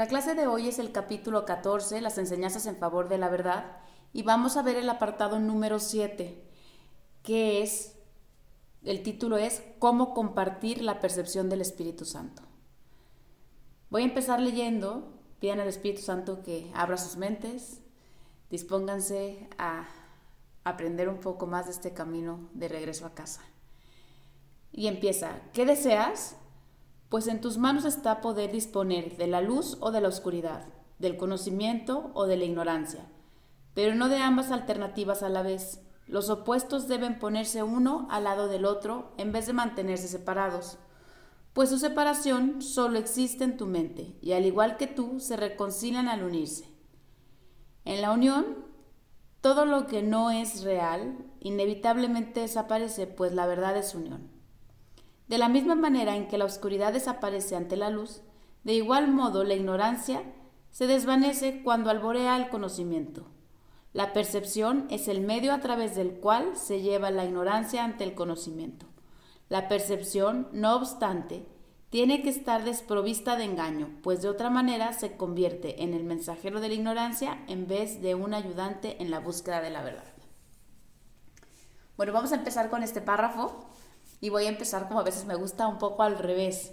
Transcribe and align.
La 0.00 0.06
clase 0.06 0.34
de 0.34 0.46
hoy 0.46 0.66
es 0.66 0.78
el 0.78 0.92
capítulo 0.92 1.44
14, 1.44 2.00
las 2.00 2.16
enseñanzas 2.16 2.64
en 2.64 2.76
favor 2.76 3.10
de 3.10 3.18
la 3.18 3.28
verdad, 3.28 3.76
y 4.14 4.22
vamos 4.22 4.56
a 4.56 4.62
ver 4.62 4.76
el 4.76 4.88
apartado 4.88 5.38
número 5.38 5.78
7, 5.78 6.42
que 7.22 7.60
es, 7.60 7.98
el 8.82 9.02
título 9.02 9.36
es 9.36 9.62
Cómo 9.78 10.14
compartir 10.14 10.80
la 10.80 11.00
percepción 11.00 11.50
del 11.50 11.60
Espíritu 11.60 12.06
Santo. 12.06 12.40
Voy 13.90 14.00
a 14.00 14.06
empezar 14.06 14.40
leyendo, 14.40 15.12
pidan 15.38 15.60
al 15.60 15.68
Espíritu 15.68 16.00
Santo 16.00 16.42
que 16.42 16.72
abra 16.74 16.96
sus 16.96 17.18
mentes, 17.18 17.82
dispónganse 18.48 19.50
a 19.58 19.86
aprender 20.64 21.10
un 21.10 21.20
poco 21.20 21.46
más 21.46 21.66
de 21.66 21.72
este 21.72 21.92
camino 21.92 22.48
de 22.54 22.68
regreso 22.68 23.04
a 23.04 23.12
casa. 23.12 23.42
Y 24.72 24.86
empieza, 24.86 25.42
¿qué 25.52 25.66
deseas? 25.66 26.36
Pues 27.10 27.26
en 27.26 27.42
tus 27.42 27.58
manos 27.58 27.84
está 27.84 28.22
poder 28.22 28.52
disponer 28.52 29.18
de 29.18 29.26
la 29.26 29.42
luz 29.42 29.76
o 29.80 29.90
de 29.90 30.00
la 30.00 30.08
oscuridad, 30.08 30.64
del 30.98 31.18
conocimiento 31.18 32.12
o 32.14 32.26
de 32.26 32.38
la 32.38 32.44
ignorancia, 32.44 33.04
pero 33.74 33.94
no 33.94 34.08
de 34.08 34.16
ambas 34.16 34.50
alternativas 34.50 35.22
a 35.22 35.28
la 35.28 35.42
vez. 35.42 35.82
Los 36.06 36.30
opuestos 36.30 36.88
deben 36.88 37.18
ponerse 37.18 37.62
uno 37.62 38.06
al 38.10 38.24
lado 38.24 38.48
del 38.48 38.64
otro 38.64 39.12
en 39.18 39.32
vez 39.32 39.46
de 39.46 39.52
mantenerse 39.52 40.08
separados, 40.08 40.78
pues 41.52 41.68
su 41.68 41.78
separación 41.78 42.62
solo 42.62 42.98
existe 42.98 43.42
en 43.44 43.56
tu 43.56 43.66
mente 43.66 44.16
y 44.20 44.32
al 44.32 44.46
igual 44.46 44.76
que 44.76 44.86
tú 44.86 45.18
se 45.18 45.36
reconcilian 45.36 46.08
al 46.08 46.22
unirse. 46.22 46.66
En 47.84 48.02
la 48.02 48.12
unión, 48.12 48.66
todo 49.40 49.64
lo 49.64 49.86
que 49.88 50.02
no 50.02 50.30
es 50.30 50.62
real 50.62 51.18
inevitablemente 51.40 52.40
desaparece, 52.40 53.08
pues 53.08 53.32
la 53.32 53.46
verdad 53.46 53.76
es 53.76 53.96
unión. 53.96 54.39
De 55.30 55.38
la 55.38 55.48
misma 55.48 55.76
manera 55.76 56.16
en 56.16 56.26
que 56.26 56.38
la 56.38 56.44
oscuridad 56.44 56.92
desaparece 56.92 57.54
ante 57.54 57.76
la 57.76 57.88
luz, 57.88 58.20
de 58.64 58.74
igual 58.74 59.12
modo 59.12 59.44
la 59.44 59.54
ignorancia 59.54 60.24
se 60.70 60.88
desvanece 60.88 61.62
cuando 61.62 61.88
alborea 61.88 62.36
el 62.36 62.48
conocimiento. 62.48 63.28
La 63.92 64.12
percepción 64.12 64.88
es 64.90 65.06
el 65.06 65.20
medio 65.20 65.52
a 65.52 65.60
través 65.60 65.94
del 65.94 66.14
cual 66.14 66.56
se 66.56 66.82
lleva 66.82 67.12
la 67.12 67.24
ignorancia 67.24 67.84
ante 67.84 68.02
el 68.02 68.16
conocimiento. 68.16 68.86
La 69.48 69.68
percepción, 69.68 70.48
no 70.50 70.74
obstante, 70.74 71.46
tiene 71.90 72.22
que 72.22 72.30
estar 72.30 72.64
desprovista 72.64 73.36
de 73.36 73.44
engaño, 73.44 73.88
pues 74.02 74.22
de 74.22 74.28
otra 74.28 74.50
manera 74.50 74.92
se 74.94 75.16
convierte 75.16 75.84
en 75.84 75.94
el 75.94 76.02
mensajero 76.02 76.60
de 76.60 76.70
la 76.70 76.74
ignorancia 76.74 77.44
en 77.46 77.68
vez 77.68 78.02
de 78.02 78.16
un 78.16 78.34
ayudante 78.34 79.00
en 79.00 79.12
la 79.12 79.20
búsqueda 79.20 79.60
de 79.60 79.70
la 79.70 79.82
verdad. 79.84 80.12
Bueno, 81.96 82.12
vamos 82.12 82.32
a 82.32 82.36
empezar 82.36 82.68
con 82.68 82.82
este 82.82 83.00
párrafo 83.00 83.70
y 84.20 84.28
voy 84.28 84.44
a 84.44 84.50
empezar 84.50 84.86
como 84.88 85.00
a 85.00 85.04
veces 85.04 85.24
me 85.24 85.34
gusta 85.34 85.66
un 85.66 85.78
poco 85.78 86.02
al 86.02 86.18
revés. 86.18 86.72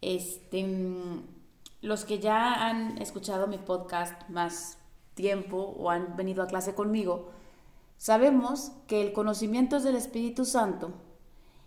Este, 0.00 0.64
mm, 0.64 1.22
los 1.82 2.04
que 2.04 2.18
ya 2.18 2.66
han 2.66 2.98
escuchado 2.98 3.46
mi 3.46 3.58
podcast 3.58 4.28
más 4.28 4.78
tiempo 5.14 5.74
o 5.78 5.90
han 5.90 6.16
venido 6.16 6.42
a 6.42 6.46
clase 6.46 6.74
conmigo, 6.74 7.30
sabemos 7.98 8.72
que 8.86 9.02
el 9.02 9.12
conocimiento 9.12 9.76
es 9.76 9.84
del 9.84 9.96
Espíritu 9.96 10.44
Santo 10.44 10.92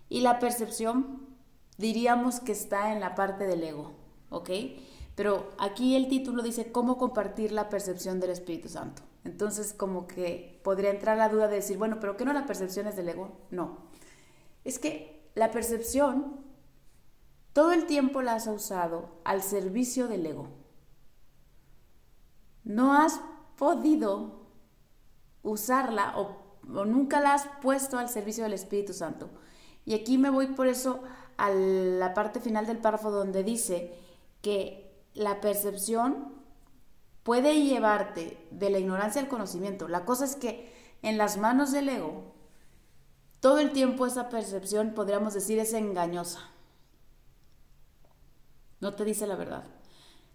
y 0.09 0.21
la 0.21 0.39
percepción 0.39 1.27
diríamos 1.77 2.39
que 2.39 2.51
está 2.51 2.91
en 2.91 2.99
la 2.99 3.15
parte 3.15 3.45
del 3.45 3.63
ego, 3.63 3.91
¿ok? 4.29 4.49
Pero 5.15 5.49
aquí 5.59 5.95
el 5.95 6.07
título 6.07 6.41
dice 6.41 6.71
cómo 6.71 6.97
compartir 6.97 7.51
la 7.51 7.69
percepción 7.69 8.19
del 8.19 8.31
Espíritu 8.31 8.67
Santo. 8.67 9.03
Entonces 9.23 9.73
como 9.73 10.07
que 10.07 10.59
podría 10.63 10.89
entrar 10.89 11.17
la 11.17 11.29
duda 11.29 11.47
de 11.47 11.57
decir, 11.57 11.77
bueno, 11.77 11.97
pero 11.99 12.17
¿qué 12.17 12.25
no 12.25 12.33
la 12.33 12.47
percepción 12.47 12.87
es 12.87 12.95
del 12.95 13.09
ego? 13.09 13.31
No 13.51 13.77
es 14.63 14.79
que 14.79 15.29
la 15.35 15.51
percepción 15.51 16.43
todo 17.53 17.71
el 17.71 17.85
tiempo 17.85 18.21
la 18.21 18.33
has 18.33 18.47
usado 18.47 19.21
al 19.23 19.43
servicio 19.43 20.07
del 20.07 20.25
ego. 20.25 20.47
No 22.63 22.93
has 22.95 23.21
podido 23.57 24.47
usarla 25.43 26.17
o, 26.17 26.57
nunca 26.85 27.19
la 27.21 27.35
has 27.35 27.47
puesto 27.61 27.99
al 27.99 28.09
servicio 28.09 28.43
del 28.43 28.53
Espíritu 28.53 28.93
Santo. 28.93 29.29
Y 29.85 29.93
aquí 29.93 30.17
me 30.17 30.31
voy 30.31 30.47
por 30.47 30.67
eso 30.67 31.03
a 31.37 31.51
la 31.51 32.13
parte 32.13 32.39
final 32.39 32.65
del 32.65 32.79
párrafo 32.79 33.11
donde 33.11 33.43
dice 33.43 33.93
que 34.41 35.03
la 35.13 35.41
percepción 35.41 36.41
puede 37.21 37.61
llevarte 37.63 38.47
de 38.49 38.69
la 38.69 38.79
ignorancia 38.79 39.21
al 39.21 39.27
conocimiento. 39.27 39.87
La 39.87 40.05
cosa 40.05 40.25
es 40.25 40.35
que 40.35 40.73
en 41.01 41.17
las 41.17 41.37
manos 41.37 41.71
del 41.71 41.89
ego 41.89 42.32
todo 43.43 43.59
el 43.59 43.71
tiempo 43.73 44.05
esa 44.05 44.29
percepción, 44.29 44.93
podríamos 44.93 45.33
decir, 45.33 45.59
es 45.59 45.73
engañosa. 45.73 46.49
No 48.79 48.93
te 48.93 49.03
dice 49.03 49.27
la 49.27 49.35
verdad. 49.35 49.65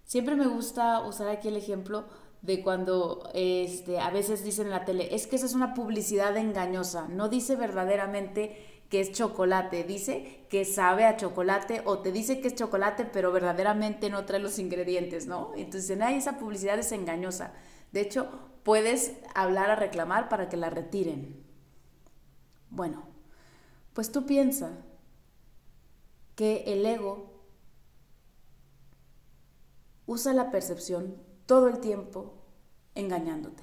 Siempre 0.04 0.36
me 0.36 0.46
gusta 0.46 1.00
usar 1.00 1.28
aquí 1.28 1.48
el 1.48 1.56
ejemplo 1.56 2.04
de 2.42 2.62
cuando 2.62 3.30
este, 3.32 3.98
a 3.98 4.10
veces 4.10 4.44
dicen 4.44 4.66
en 4.66 4.72
la 4.72 4.84
tele, 4.84 5.14
es 5.14 5.26
que 5.26 5.36
esa 5.36 5.46
es 5.46 5.54
una 5.54 5.72
publicidad 5.72 6.36
engañosa, 6.36 7.08
no 7.08 7.30
dice 7.30 7.56
verdaderamente 7.56 8.82
que 8.91 9.00
es 9.00 9.12
chocolate, 9.12 9.84
dice 9.84 10.44
que 10.50 10.66
sabe 10.66 11.06
a 11.06 11.16
chocolate 11.16 11.80
o 11.86 12.00
te 12.00 12.12
dice 12.12 12.42
que 12.42 12.48
es 12.48 12.56
chocolate 12.56 13.06
pero 13.06 13.32
verdaderamente 13.32 14.10
no 14.10 14.26
trae 14.26 14.38
los 14.38 14.58
ingredientes, 14.58 15.26
¿no? 15.26 15.52
Entonces 15.56 15.98
ay, 16.02 16.16
esa 16.16 16.36
publicidad 16.36 16.78
es 16.78 16.92
engañosa. 16.92 17.54
De 17.90 18.02
hecho, 18.02 18.28
puedes 18.64 19.14
hablar 19.34 19.70
a 19.70 19.76
reclamar 19.76 20.28
para 20.28 20.50
que 20.50 20.58
la 20.58 20.69
retiren. 20.69 21.47
Bueno, 22.70 23.04
pues 23.94 24.12
tú 24.12 24.26
piensa 24.26 24.70
que 26.36 26.64
el 26.66 26.86
ego 26.86 27.42
usa 30.06 30.32
la 30.32 30.50
percepción 30.50 31.16
todo 31.46 31.68
el 31.68 31.80
tiempo 31.80 32.34
engañándote. 32.94 33.62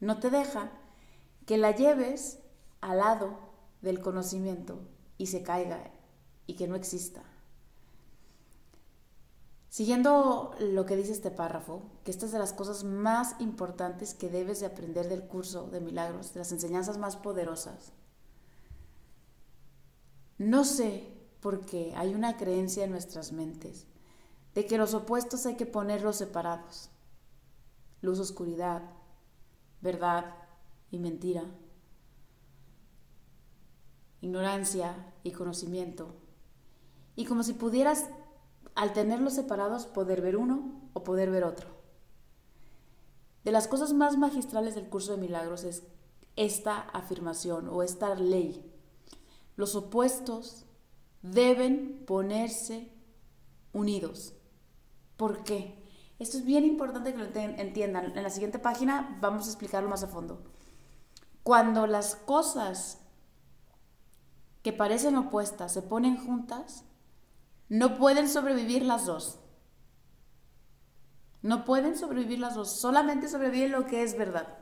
No 0.00 0.18
te 0.18 0.30
deja 0.30 0.72
que 1.46 1.58
la 1.58 1.70
lleves 1.72 2.40
al 2.80 2.98
lado 2.98 3.38
del 3.82 4.00
conocimiento 4.00 4.80
y 5.18 5.26
se 5.26 5.42
caiga 5.42 5.90
y 6.46 6.54
que 6.54 6.68
no 6.68 6.76
exista. 6.76 7.22
Siguiendo 9.70 10.52
lo 10.58 10.84
que 10.84 10.96
dice 10.96 11.12
este 11.12 11.30
párrafo, 11.30 11.82
que 12.04 12.10
esta 12.10 12.26
es 12.26 12.32
de 12.32 12.40
las 12.40 12.52
cosas 12.52 12.82
más 12.82 13.40
importantes 13.40 14.14
que 14.14 14.28
debes 14.28 14.58
de 14.58 14.66
aprender 14.66 15.08
del 15.08 15.22
curso 15.22 15.68
de 15.68 15.80
milagros, 15.80 16.34
de 16.34 16.40
las 16.40 16.50
enseñanzas 16.50 16.98
más 16.98 17.14
poderosas. 17.14 17.92
No 20.38 20.64
sé 20.64 21.16
por 21.38 21.64
qué 21.64 21.94
hay 21.96 22.16
una 22.16 22.36
creencia 22.36 22.82
en 22.82 22.90
nuestras 22.90 23.30
mentes 23.30 23.86
de 24.56 24.66
que 24.66 24.76
los 24.76 24.92
opuestos 24.92 25.46
hay 25.46 25.54
que 25.54 25.66
ponerlos 25.66 26.16
separados. 26.16 26.90
Luz, 28.02 28.18
oscuridad, 28.18 28.82
verdad 29.80 30.34
y 30.90 30.98
mentira. 30.98 31.44
Ignorancia 34.20 35.14
y 35.22 35.30
conocimiento. 35.30 36.16
Y 37.14 37.24
como 37.26 37.44
si 37.44 37.52
pudieras 37.52 38.08
al 38.80 38.94
tenerlos 38.94 39.34
separados 39.34 39.84
poder 39.84 40.22
ver 40.22 40.38
uno 40.38 40.72
o 40.94 41.04
poder 41.04 41.30
ver 41.30 41.44
otro. 41.44 41.68
De 43.44 43.52
las 43.52 43.68
cosas 43.68 43.92
más 43.92 44.16
magistrales 44.16 44.74
del 44.74 44.88
curso 44.88 45.12
de 45.12 45.20
milagros 45.20 45.64
es 45.64 45.82
esta 46.34 46.80
afirmación 46.94 47.68
o 47.68 47.82
esta 47.82 48.14
ley. 48.14 48.72
Los 49.54 49.74
opuestos 49.74 50.64
deben 51.20 52.06
ponerse 52.06 52.90
unidos. 53.74 54.32
¿Por 55.18 55.44
qué? 55.44 55.84
Esto 56.18 56.38
es 56.38 56.46
bien 56.46 56.64
importante 56.64 57.12
que 57.12 57.18
lo 57.18 57.26
entiendan. 57.26 58.16
En 58.16 58.22
la 58.22 58.30
siguiente 58.30 58.58
página 58.58 59.18
vamos 59.20 59.44
a 59.44 59.50
explicarlo 59.50 59.90
más 59.90 60.04
a 60.04 60.08
fondo. 60.08 60.42
Cuando 61.42 61.86
las 61.86 62.16
cosas 62.16 63.02
que 64.62 64.72
parecen 64.72 65.16
opuestas 65.16 65.70
se 65.70 65.82
ponen 65.82 66.16
juntas, 66.16 66.86
no 67.70 67.96
pueden 67.96 68.28
sobrevivir 68.28 68.82
las 68.82 69.06
dos. 69.06 69.38
No 71.40 71.64
pueden 71.64 71.96
sobrevivir 71.96 72.40
las 72.40 72.56
dos. 72.56 72.80
Solamente 72.80 73.28
sobrevive 73.28 73.68
lo 73.68 73.86
que 73.86 74.02
es 74.02 74.18
verdad. 74.18 74.58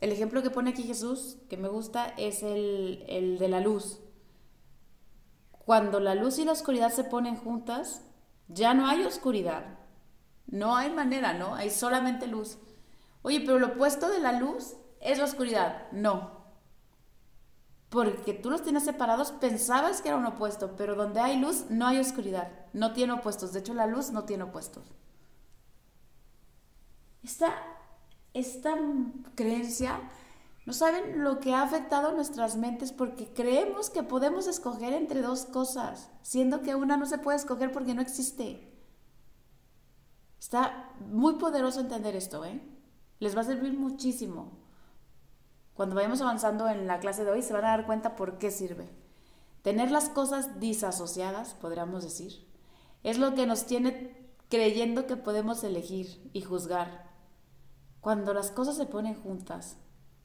El 0.00 0.10
ejemplo 0.10 0.42
que 0.42 0.50
pone 0.50 0.70
aquí 0.70 0.82
Jesús, 0.82 1.38
que 1.48 1.56
me 1.56 1.68
gusta, 1.68 2.08
es 2.18 2.42
el, 2.42 3.04
el 3.08 3.38
de 3.38 3.48
la 3.48 3.60
luz. 3.60 4.00
Cuando 5.52 6.00
la 6.00 6.16
luz 6.16 6.38
y 6.38 6.44
la 6.44 6.52
oscuridad 6.52 6.90
se 6.90 7.04
ponen 7.04 7.36
juntas, 7.36 8.02
ya 8.48 8.74
no 8.74 8.88
hay 8.88 9.04
oscuridad. 9.04 9.78
No 10.46 10.76
hay 10.76 10.90
manera, 10.90 11.34
¿no? 11.34 11.54
Hay 11.54 11.70
solamente 11.70 12.26
luz. 12.26 12.58
Oye, 13.22 13.40
pero 13.40 13.60
lo 13.60 13.68
opuesto 13.68 14.08
de 14.08 14.18
la 14.18 14.32
luz 14.32 14.74
es 15.00 15.18
la 15.18 15.24
oscuridad. 15.24 15.90
No, 15.92 16.37
porque 17.90 18.34
tú 18.34 18.50
los 18.50 18.62
tienes 18.62 18.84
separados, 18.84 19.32
pensabas 19.32 20.02
que 20.02 20.08
era 20.08 20.18
un 20.18 20.26
opuesto, 20.26 20.76
pero 20.76 20.94
donde 20.94 21.20
hay 21.20 21.38
luz 21.38 21.66
no 21.70 21.86
hay 21.86 21.98
oscuridad, 21.98 22.50
no 22.72 22.92
tiene 22.92 23.14
opuestos. 23.14 23.52
De 23.52 23.60
hecho, 23.60 23.74
la 23.74 23.86
luz 23.86 24.10
no 24.10 24.24
tiene 24.24 24.44
opuestos. 24.44 24.92
Esta, 27.22 27.54
esta 28.34 28.74
creencia 29.34 30.00
No 30.66 30.74
saben 30.74 31.24
lo 31.24 31.40
que 31.40 31.54
ha 31.54 31.62
afectado 31.62 32.12
nuestras 32.12 32.56
mentes 32.56 32.92
porque 32.92 33.32
creemos 33.34 33.90
que 33.90 34.04
podemos 34.04 34.46
escoger 34.48 34.94
entre 34.94 35.22
dos 35.22 35.46
cosas, 35.46 36.10
siendo 36.22 36.62
que 36.62 36.76
una 36.76 36.96
no 36.98 37.06
se 37.06 37.18
puede 37.18 37.38
escoger 37.38 37.72
porque 37.72 37.94
no 37.94 38.02
existe. 38.02 38.70
Está 40.38 40.94
muy 41.00 41.34
poderoso 41.34 41.80
entender 41.80 42.14
esto, 42.16 42.44
¿eh? 42.44 42.60
Les 43.18 43.36
va 43.36 43.40
a 43.42 43.44
servir 43.44 43.74
muchísimo. 43.78 44.52
Cuando 45.78 45.94
vayamos 45.94 46.20
avanzando 46.20 46.68
en 46.68 46.88
la 46.88 46.98
clase 46.98 47.24
de 47.24 47.30
hoy 47.30 47.40
se 47.40 47.52
van 47.52 47.64
a 47.64 47.68
dar 47.68 47.86
cuenta 47.86 48.16
por 48.16 48.38
qué 48.38 48.50
sirve. 48.50 48.90
Tener 49.62 49.92
las 49.92 50.08
cosas 50.08 50.58
disasociadas, 50.58 51.54
podríamos 51.54 52.02
decir, 52.02 52.44
es 53.04 53.16
lo 53.16 53.36
que 53.36 53.46
nos 53.46 53.64
tiene 53.64 54.28
creyendo 54.48 55.06
que 55.06 55.16
podemos 55.16 55.62
elegir 55.62 56.30
y 56.32 56.40
juzgar. 56.40 57.08
Cuando 58.00 58.34
las 58.34 58.50
cosas 58.50 58.76
se 58.76 58.86
ponen 58.86 59.14
juntas 59.22 59.76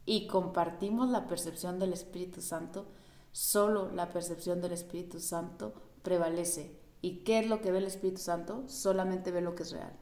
y 0.08 0.26
compartimos 0.26 1.10
la 1.10 1.28
percepción 1.28 1.78
del 1.78 1.94
Espíritu 1.94 2.42
Santo, 2.42 2.88
solo 3.32 3.92
la 3.92 4.10
percepción 4.10 4.60
del 4.60 4.72
Espíritu 4.72 5.20
Santo 5.20 5.76
prevalece. 6.02 6.82
¿Y 7.00 7.24
qué 7.24 7.38
es 7.38 7.48
lo 7.48 7.62
que 7.62 7.72
ve 7.72 7.78
el 7.78 7.86
Espíritu 7.86 8.22
Santo? 8.22 8.64
Solamente 8.68 9.30
ve 9.30 9.42
lo 9.42 9.54
que 9.54 9.62
es 9.62 9.72
real. 9.72 9.94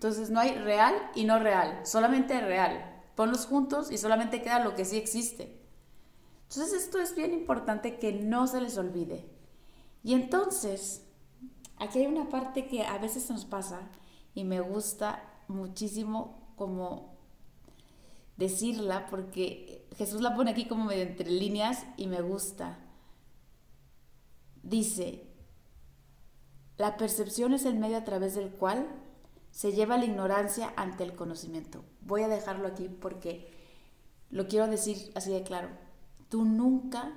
Entonces 0.00 0.30
no 0.30 0.40
hay 0.40 0.54
real 0.54 0.94
y 1.14 1.24
no 1.24 1.38
real, 1.38 1.78
solamente 1.84 2.40
real. 2.40 3.02
Ponlos 3.16 3.44
juntos 3.44 3.90
y 3.90 3.98
solamente 3.98 4.40
queda 4.40 4.64
lo 4.64 4.74
que 4.74 4.86
sí 4.86 4.96
existe. 4.96 5.60
Entonces 6.48 6.72
esto 6.72 6.98
es 6.98 7.14
bien 7.14 7.34
importante 7.34 7.98
que 7.98 8.14
no 8.14 8.46
se 8.46 8.62
les 8.62 8.78
olvide. 8.78 9.28
Y 10.02 10.14
entonces, 10.14 11.04
aquí 11.76 11.98
hay 11.98 12.06
una 12.06 12.30
parte 12.30 12.66
que 12.66 12.82
a 12.86 12.96
veces 12.96 13.28
nos 13.28 13.44
pasa 13.44 13.90
y 14.32 14.44
me 14.44 14.60
gusta 14.60 15.22
muchísimo 15.48 16.54
como 16.56 17.18
decirla 18.38 19.06
porque 19.10 19.86
Jesús 19.98 20.22
la 20.22 20.34
pone 20.34 20.52
aquí 20.52 20.64
como 20.64 20.86
medio 20.86 21.02
entre 21.02 21.30
líneas 21.30 21.84
y 21.98 22.06
me 22.06 22.22
gusta. 22.22 22.78
Dice, 24.62 25.26
la 26.78 26.96
percepción 26.96 27.52
es 27.52 27.66
el 27.66 27.74
medio 27.74 27.98
a 27.98 28.04
través 28.04 28.34
del 28.34 28.48
cual 28.48 28.88
se 29.50 29.72
lleva 29.72 29.98
la 29.98 30.04
ignorancia 30.04 30.72
ante 30.76 31.04
el 31.04 31.14
conocimiento. 31.14 31.84
Voy 32.00 32.22
a 32.22 32.28
dejarlo 32.28 32.68
aquí 32.68 32.88
porque 32.88 33.52
lo 34.30 34.46
quiero 34.46 34.68
decir 34.68 35.12
así 35.14 35.32
de 35.32 35.42
claro. 35.42 35.68
Tú 36.28 36.44
nunca, 36.44 37.12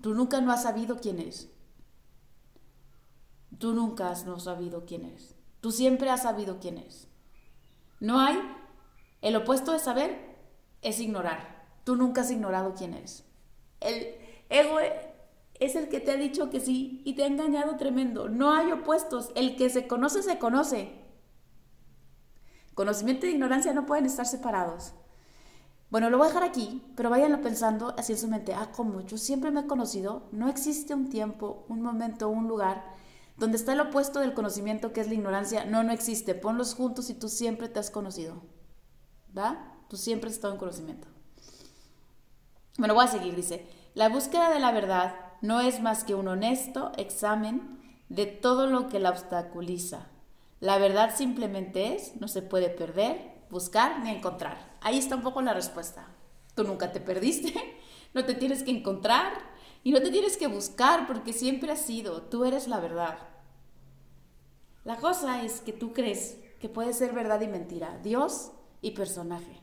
tú 0.00 0.14
nunca 0.14 0.40
no 0.40 0.52
has 0.52 0.62
sabido 0.62 1.00
quién 1.00 1.18
eres. 1.18 1.50
Tú 3.58 3.74
nunca 3.74 4.10
has 4.10 4.24
no 4.24 4.38
sabido 4.38 4.86
quién 4.86 5.04
eres. 5.04 5.34
Tú 5.60 5.72
siempre 5.72 6.08
has 6.10 6.22
sabido 6.22 6.58
quién 6.60 6.78
eres. 6.78 7.08
No 7.98 8.20
hay, 8.20 8.40
el 9.20 9.36
opuesto 9.36 9.72
de 9.72 9.78
saber 9.78 10.36
es 10.80 11.00
ignorar. 11.00 11.66
Tú 11.84 11.96
nunca 11.96 12.22
has 12.22 12.30
ignorado 12.30 12.74
quién 12.74 12.94
eres. 12.94 13.24
El 13.80 14.14
ego 14.48 14.78
es 15.58 15.76
el 15.76 15.88
que 15.88 16.00
te 16.00 16.12
ha 16.12 16.16
dicho 16.16 16.50
que 16.50 16.60
sí 16.60 17.02
y 17.04 17.14
te 17.14 17.24
ha 17.24 17.26
engañado 17.26 17.76
tremendo. 17.76 18.28
No 18.28 18.52
hay 18.52 18.72
opuestos. 18.72 19.30
El 19.34 19.56
que 19.56 19.68
se 19.68 19.86
conoce, 19.86 20.22
se 20.22 20.38
conoce. 20.38 20.99
Conocimiento 22.80 23.26
e 23.26 23.32
ignorancia 23.32 23.74
no 23.74 23.84
pueden 23.84 24.06
estar 24.06 24.24
separados. 24.24 24.94
Bueno, 25.90 26.08
lo 26.08 26.16
voy 26.16 26.24
a 26.24 26.28
dejar 26.28 26.44
aquí, 26.44 26.82
pero 26.96 27.10
váyanlo 27.10 27.42
pensando 27.42 27.94
así 27.98 28.12
en 28.12 28.18
su 28.18 28.26
mente. 28.26 28.54
Ah, 28.54 28.72
como 28.72 29.02
yo 29.02 29.18
siempre 29.18 29.50
me 29.50 29.60
he 29.60 29.66
conocido, 29.66 30.30
no 30.32 30.48
existe 30.48 30.94
un 30.94 31.10
tiempo, 31.10 31.66
un 31.68 31.82
momento, 31.82 32.30
un 32.30 32.48
lugar 32.48 32.82
donde 33.36 33.58
está 33.58 33.74
el 33.74 33.80
opuesto 33.80 34.20
del 34.20 34.32
conocimiento 34.32 34.94
que 34.94 35.02
es 35.02 35.08
la 35.08 35.12
ignorancia. 35.12 35.66
No, 35.66 35.82
no 35.82 35.92
existe. 35.92 36.34
Ponlos 36.34 36.74
juntos 36.74 37.10
y 37.10 37.14
tú 37.14 37.28
siempre 37.28 37.68
te 37.68 37.80
has 37.80 37.90
conocido. 37.90 38.40
¿Va? 39.36 39.74
Tú 39.90 39.98
siempre 39.98 40.30
has 40.30 40.36
estado 40.36 40.54
en 40.54 40.58
conocimiento. 40.58 41.06
Bueno, 42.78 42.94
voy 42.94 43.04
a 43.04 43.08
seguir. 43.08 43.36
Dice, 43.36 43.66
la 43.92 44.08
búsqueda 44.08 44.48
de 44.48 44.58
la 44.58 44.72
verdad 44.72 45.16
no 45.42 45.60
es 45.60 45.82
más 45.82 46.02
que 46.02 46.14
un 46.14 46.28
honesto 46.28 46.92
examen 46.96 47.78
de 48.08 48.24
todo 48.24 48.68
lo 48.68 48.88
que 48.88 49.00
la 49.00 49.10
obstaculiza 49.10 50.09
la 50.60 50.76
verdad 50.78 51.16
simplemente 51.16 51.94
es, 51.94 52.20
no 52.20 52.28
se 52.28 52.42
puede 52.42 52.68
perder, 52.68 53.46
buscar 53.50 54.02
ni 54.04 54.10
encontrar. 54.10 54.76
Ahí 54.82 54.98
está 54.98 55.16
un 55.16 55.22
poco 55.22 55.40
la 55.40 55.54
respuesta. 55.54 56.14
Tú 56.54 56.64
nunca 56.64 56.92
te 56.92 57.00
perdiste, 57.00 57.54
no 58.14 58.24
te 58.24 58.34
tienes 58.34 58.62
que 58.62 58.70
encontrar 58.70 59.32
y 59.82 59.92
no 59.92 60.02
te 60.02 60.10
tienes 60.10 60.36
que 60.36 60.48
buscar 60.48 61.06
porque 61.06 61.32
siempre 61.32 61.72
has 61.72 61.80
sido, 61.80 62.22
tú 62.22 62.44
eres 62.44 62.68
la 62.68 62.78
verdad. 62.78 63.18
La 64.84 64.96
cosa 64.96 65.42
es 65.42 65.60
que 65.60 65.72
tú 65.72 65.92
crees 65.92 66.38
que 66.60 66.68
puede 66.68 66.92
ser 66.92 67.12
verdad 67.12 67.40
y 67.40 67.48
mentira, 67.48 67.98
Dios 68.02 68.52
y 68.82 68.90
personaje. 68.90 69.62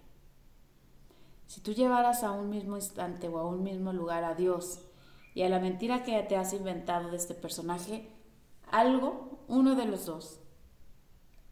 Si 1.45 1.61
tú 1.61 1.73
llevaras 1.73 2.23
a 2.23 2.31
un 2.31 2.49
mismo 2.49 2.75
instante 2.75 3.27
o 3.27 3.37
a 3.37 3.47
un 3.47 3.63
mismo 3.63 3.93
lugar 3.93 4.23
a 4.23 4.33
Dios 4.33 4.81
y 5.33 5.43
a 5.43 5.49
la 5.49 5.59
mentira 5.59 6.03
que 6.03 6.21
te 6.23 6.35
has 6.35 6.53
inventado 6.53 7.09
de 7.09 7.17
este 7.17 7.35
personaje, 7.35 8.11
algo, 8.69 9.45
uno 9.47 9.75
de 9.75 9.85
los 9.85 10.05
dos, 10.05 10.41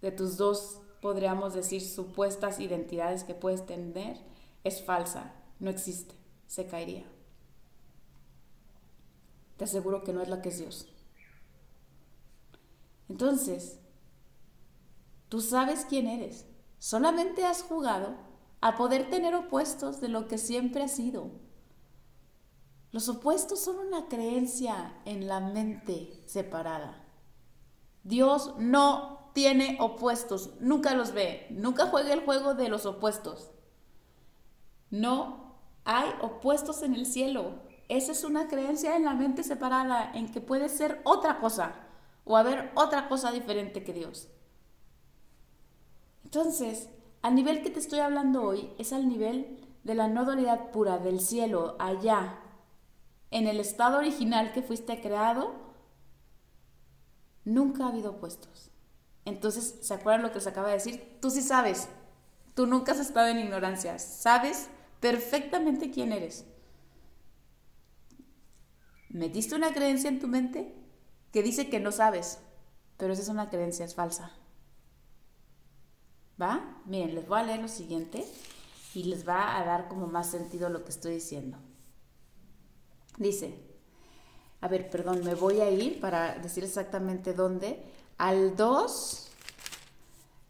de 0.06 0.12
tus 0.12 0.38
dos, 0.38 0.82
podríamos 1.02 1.56
decir, 1.56 1.82
supuestas 1.82 2.60
identidades 2.60 3.24
que 3.24 3.34
puedes 3.34 3.66
tener, 3.66 4.24
es 4.64 4.84
falsa, 4.86 5.34
no 5.60 5.72
existe, 5.72 6.14
se 6.46 6.68
caería. 6.68 7.06
Te 9.58 9.64
aseguro 9.64 10.04
que 10.04 10.14
no 10.14 10.22
es 10.22 10.30
la 10.30 10.44
que 10.44 10.50
es 10.50 10.60
Dios. 10.60 10.88
Entonces, 13.10 13.80
tú 15.28 15.42
sabes 15.42 15.86
quién 15.90 16.06
eres. 16.06 16.46
Solamente 16.78 17.46
has 17.46 17.64
jugado 17.64 18.16
a 18.62 18.76
poder 18.76 19.10
tener 19.10 19.34
opuestos 19.34 20.02
de 20.02 20.10
lo 20.10 20.28
que 20.28 20.38
siempre 20.38 20.84
has 20.84 20.92
sido. 20.92 21.32
Los 22.92 23.10
opuestos 23.10 23.60
son 23.60 23.80
una 23.80 24.08
creencia 24.08 25.02
en 25.06 25.28
la 25.28 25.40
mente 25.40 26.22
separada. 26.28 27.04
Dios 28.04 28.54
no 28.60 29.15
tiene 29.36 29.76
opuestos, 29.82 30.52
nunca 30.62 30.94
los 30.94 31.12
ve, 31.12 31.46
nunca 31.50 31.88
juega 31.88 32.14
el 32.14 32.24
juego 32.24 32.54
de 32.54 32.70
los 32.70 32.86
opuestos. 32.86 33.52
No 34.90 35.58
hay 35.84 36.10
opuestos 36.22 36.84
en 36.84 36.96
el 36.96 37.06
cielo. 37.06 37.60
Esa 37.90 38.14
es 38.14 38.24
una 38.24 38.48
creencia 38.48 38.96
en 38.96 39.04
la 39.04 39.14
mente 39.14 39.44
separada, 39.44 40.10
en 40.14 40.32
que 40.32 40.40
puede 40.40 40.70
ser 40.70 41.02
otra 41.04 41.42
cosa 41.42 41.76
o 42.24 42.38
haber 42.38 42.72
otra 42.76 43.10
cosa 43.10 43.34
diferente 43.34 43.84
que 43.84 43.92
Dios. 43.92 44.30
Entonces, 46.24 46.90
al 47.22 47.36
nivel 47.36 47.62
que 47.62 47.70
te 47.70 47.80
estoy 47.80 48.00
hablando 48.00 48.42
hoy 48.42 48.72
es 48.78 48.94
al 48.94 49.10
nivel 49.10 49.60
de 49.84 49.96
la 49.96 50.08
no 50.08 50.24
dualidad 50.24 50.72
pura 50.72 50.98
del 50.98 51.20
cielo, 51.20 51.76
allá, 51.78 52.40
en 53.32 53.48
el 53.48 53.60
estado 53.60 53.98
original 53.98 54.54
que 54.54 54.62
fuiste 54.62 55.02
creado, 55.02 55.52
nunca 57.44 57.84
ha 57.84 57.90
habido 57.90 58.12
opuestos. 58.12 58.72
Entonces, 59.26 59.80
¿se 59.82 59.94
acuerdan 59.94 60.22
lo 60.22 60.30
que 60.30 60.36
les 60.36 60.48
acaba 60.48 60.68
de 60.68 60.76
decir? 60.76 61.18
Tú 61.20 61.30
sí 61.30 61.42
sabes. 61.42 61.90
Tú 62.54 62.68
nunca 62.68 62.94
has 62.94 63.00
estado 63.00 63.28
en 63.28 63.40
ignorancia. 63.40 64.00
Sabes 64.00 64.70
perfectamente 65.00 65.92
quién 65.92 66.14
eres. 66.14 66.46
Metiste 69.10 69.56
una 69.56 69.74
creencia 69.74 70.10
en 70.10 70.20
tu 70.20 70.28
mente 70.28 70.74
que 71.32 71.44
dice 71.44 71.70
que 71.70 71.80
no 71.80 71.92
sabes, 71.92 72.40
pero 72.98 73.14
esa 73.14 73.24
es 73.24 73.30
una 73.30 73.50
creencia, 73.50 73.86
es 73.86 73.96
falsa. 73.96 74.32
¿Va? 76.42 76.82
Miren, 76.86 77.16
les 77.16 77.28
voy 77.28 77.40
a 77.40 77.44
leer 77.44 77.62
lo 77.62 77.68
siguiente 77.68 78.26
y 78.94 79.04
les 79.04 79.28
va 79.28 79.58
a 79.58 79.66
dar 79.66 79.88
como 79.88 80.08
más 80.08 80.30
sentido 80.30 80.70
lo 80.70 80.84
que 80.84 80.92
estoy 80.92 81.16
diciendo. 81.16 81.58
Dice, 83.18 83.58
a 84.62 84.68
ver, 84.68 84.90
perdón, 84.90 85.24
me 85.24 85.36
voy 85.36 85.62
a 85.62 85.70
ir 85.70 86.00
para 86.00 86.38
decir 86.40 86.64
exactamente 86.64 87.34
dónde 87.34 87.84
al 88.18 88.56
2, 88.56 89.32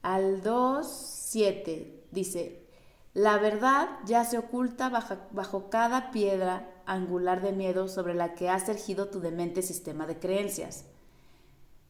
al 0.03 0.41
2, 0.43 0.88
7, 0.88 2.03
dice, 2.12 2.65
la 3.13 3.38
verdad 3.38 3.89
ya 4.05 4.25
se 4.25 4.38
oculta 4.38 4.89
bajo, 5.31 5.69
cada 5.69 6.12
piedra 6.12 6.69
angular 6.86 7.41
de 7.41 7.53
miedo 7.53 7.88
sobre 7.88 8.13
la 8.13 8.36
que 8.36 8.50
has 8.50 8.69
ergido 8.69 9.07
tu 9.07 9.19
demente 9.19 9.62
sistema 9.62 10.05
de 10.05 10.19
creencias. 10.19 10.86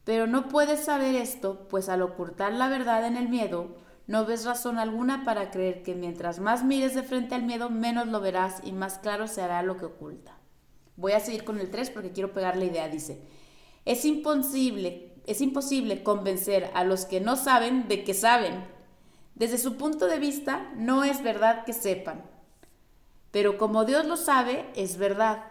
Pero 0.04 0.26
no 0.26 0.48
puedes 0.48 0.84
saber 0.84 1.16
esto, 1.16 1.66
pues 1.68 1.88
al 1.88 2.02
ocultar 2.02 2.52
la 2.52 2.68
verdad 2.68 3.04
en 3.06 3.16
el 3.16 3.28
miedo, 3.28 3.76
no 4.06 4.24
ves 4.24 4.44
razón 4.44 4.78
alguna 4.78 5.24
para 5.24 5.50
creer 5.50 5.82
que 5.82 5.96
mientras 5.96 6.38
más 6.38 6.64
mires 6.64 6.94
de 6.94 7.02
frente 7.02 7.34
al 7.34 7.42
miedo, 7.42 7.70
menos 7.70 8.06
lo 8.06 8.20
verás 8.20 8.60
y 8.62 8.70
más 8.70 8.98
claro 8.98 9.26
se 9.26 9.42
hará 9.42 9.62
lo 9.62 9.76
que 9.76 9.86
oculta. 9.86 10.38
Voy 10.94 11.12
a 11.12 11.20
seguir 11.20 11.44
con 11.44 11.58
el 11.58 11.70
3 11.70 11.90
porque 11.90 12.12
quiero 12.12 12.32
pegar 12.32 12.56
la 12.56 12.66
idea. 12.66 12.88
Dice, 12.88 13.20
es 13.84 14.04
imposible 14.04 15.15
es 15.26 15.40
imposible 15.40 16.02
convencer 16.02 16.70
a 16.74 16.84
los 16.84 17.04
que 17.04 17.20
no 17.20 17.36
saben 17.36 17.88
de 17.88 18.04
que 18.04 18.14
saben. 18.14 18.64
Desde 19.34 19.58
su 19.58 19.76
punto 19.76 20.06
de 20.06 20.18
vista, 20.18 20.72
no 20.76 21.04
es 21.04 21.22
verdad 21.22 21.64
que 21.64 21.72
sepan. 21.72 22.24
Pero 23.30 23.58
como 23.58 23.84
Dios 23.84 24.06
lo 24.06 24.16
sabe, 24.16 24.66
es 24.74 24.96
verdad. 24.96 25.44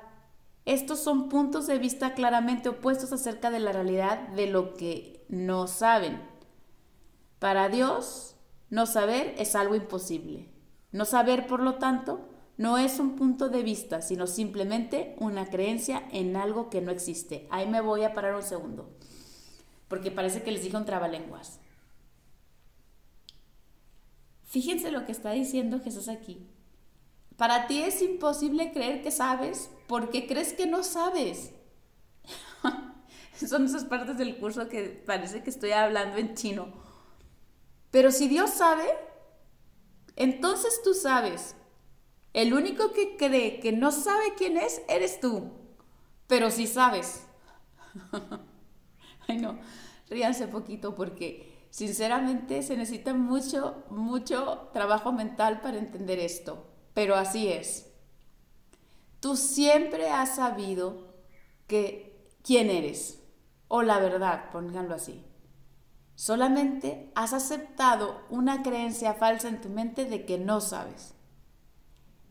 Estos 0.66 1.00
son 1.00 1.30
puntos 1.30 1.68
de 1.68 1.78
vista 1.78 2.16
claramente 2.16 2.70
opuestos 2.70 3.14
acerca 3.14 3.52
de 3.52 3.60
la 3.60 3.72
realidad 3.72 4.30
de 4.30 4.48
lo 4.48 4.74
que 4.74 5.24
no 5.30 5.68
saben. 5.68 6.20
Para 7.40 7.70
Dios, 7.70 8.36
No 8.70 8.88
saber 8.88 9.36
es 9.38 9.56
algo 9.56 9.76
imposible. 9.76 10.50
No 10.92 11.06
saber, 11.06 11.46
por 11.46 11.60
lo 11.60 11.76
tanto, 11.76 12.28
no 12.58 12.78
es 12.78 13.00
un 13.00 13.16
punto 13.16 13.50
de 13.50 13.64
vista, 13.64 14.02
sino 14.02 14.28
simplemente 14.28 15.16
una 15.20 15.46
creencia 15.50 16.04
en 16.12 16.36
algo 16.36 16.70
que 16.70 16.82
no 16.82 16.92
existe. 16.92 17.48
Ahí 17.52 17.68
me 17.68 17.82
voy 17.82 18.04
a 18.04 18.14
parar 18.14 18.36
un 18.36 18.44
segundo, 18.44 18.90
porque 19.88 20.12
parece 20.12 20.44
que 20.44 20.52
les 20.52 20.64
dije 20.64 20.78
un 20.78 20.86
trabalenguas. 20.86 21.60
Fíjense 24.46 24.92
lo 24.92 25.06
que 25.06 25.12
está 25.12 25.32
diciendo 25.32 25.82
Jesús 25.82 26.08
aquí. 26.08 26.48
Para 27.38 27.68
ti 27.68 27.82
es 27.82 28.02
imposible 28.02 28.72
creer 28.72 29.02
que 29.02 29.12
sabes 29.12 29.70
porque 29.88 30.28
crees 30.28 30.54
que 30.54 30.68
no 30.68 30.84
sabes. 30.84 31.52
Son 33.48 33.66
esas 33.66 33.84
partes 33.84 34.18
del 34.18 34.38
curso 34.38 34.70
que 34.70 35.04
parece 35.06 35.44
que 35.44 35.50
estoy 35.50 35.72
hablando 35.72 36.18
en 36.18 36.36
chino. 36.36 36.74
Pero 37.92 38.12
si 38.12 38.28
Dios 38.28 38.52
sabe, 38.52 38.86
entonces 40.16 40.82
tú 40.84 40.94
sabes. 40.94 41.56
El 42.34 42.54
único 42.54 42.92
que 42.94 43.18
cree 43.18 43.60
que 43.60 43.72
no 43.72 43.92
sabe 43.92 44.36
quién 44.38 44.58
es, 44.58 44.82
eres 44.88 45.20
tú. 45.20 45.52
Pero 46.28 46.52
si 46.52 46.68
sabes. 46.68 47.26
Ay 49.28 49.38
no, 49.38 49.58
ríanse 50.10 50.48
poquito 50.48 50.96
porque 50.96 51.68
sinceramente 51.70 52.62
se 52.64 52.78
necesita 52.78 53.14
mucho, 53.14 53.84
mucho 53.90 54.70
trabajo 54.74 55.12
mental 55.12 55.62
para 55.62 55.78
entender 55.78 56.20
esto. 56.20 56.68
Pero 56.94 57.16
así 57.16 57.50
es. 57.50 57.92
Tú 59.20 59.36
siempre 59.36 60.10
has 60.10 60.36
sabido 60.36 61.16
que 61.68 62.30
quién 62.44 62.70
eres 62.70 63.22
o 63.68 63.82
la 63.82 64.00
verdad, 64.00 64.52
pónganlo 64.52 64.96
así. 64.96 65.24
Solamente 66.16 67.12
has 67.16 67.34
aceptado 67.34 68.22
una 68.30 68.64
creencia 68.64 69.14
falsa 69.14 69.50
en 69.50 69.60
tu 69.60 69.70
mente 69.70 70.06
de 70.06 70.26
que 70.26 70.38
no 70.38 70.62
sabes. 70.62 71.14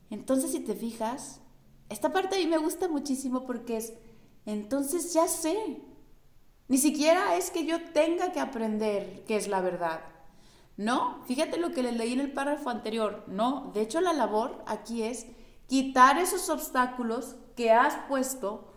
Entonces, 0.08 0.52
si 0.52 0.60
te 0.60 0.74
fijas, 0.74 1.40
esta 1.88 2.12
parte 2.12 2.36
a 2.36 2.38
mí 2.38 2.46
me 2.46 2.56
gusta 2.58 2.88
muchísimo 2.88 3.46
porque 3.46 3.76
es, 3.76 3.92
entonces 4.46 5.12
ya 5.12 5.28
sé. 5.28 5.82
Ni 6.68 6.78
siquiera 6.78 7.36
es 7.36 7.50
que 7.50 7.66
yo 7.66 7.82
tenga 7.92 8.32
que 8.32 8.40
aprender 8.40 9.24
qué 9.26 9.36
es 9.36 9.48
la 9.48 9.60
verdad. 9.60 10.00
No, 10.76 11.22
fíjate 11.26 11.58
lo 11.58 11.72
que 11.72 11.82
les 11.82 11.96
leí 11.96 12.12
en 12.14 12.20
el 12.20 12.32
párrafo 12.32 12.70
anterior. 12.70 13.24
No, 13.26 13.70
de 13.74 13.82
hecho 13.82 14.00
la 14.00 14.12
labor 14.12 14.62
aquí 14.66 15.02
es 15.02 15.26
quitar 15.68 16.18
esos 16.18 16.48
obstáculos 16.48 17.36
que 17.54 17.70
has 17.70 17.94
puesto 18.08 18.72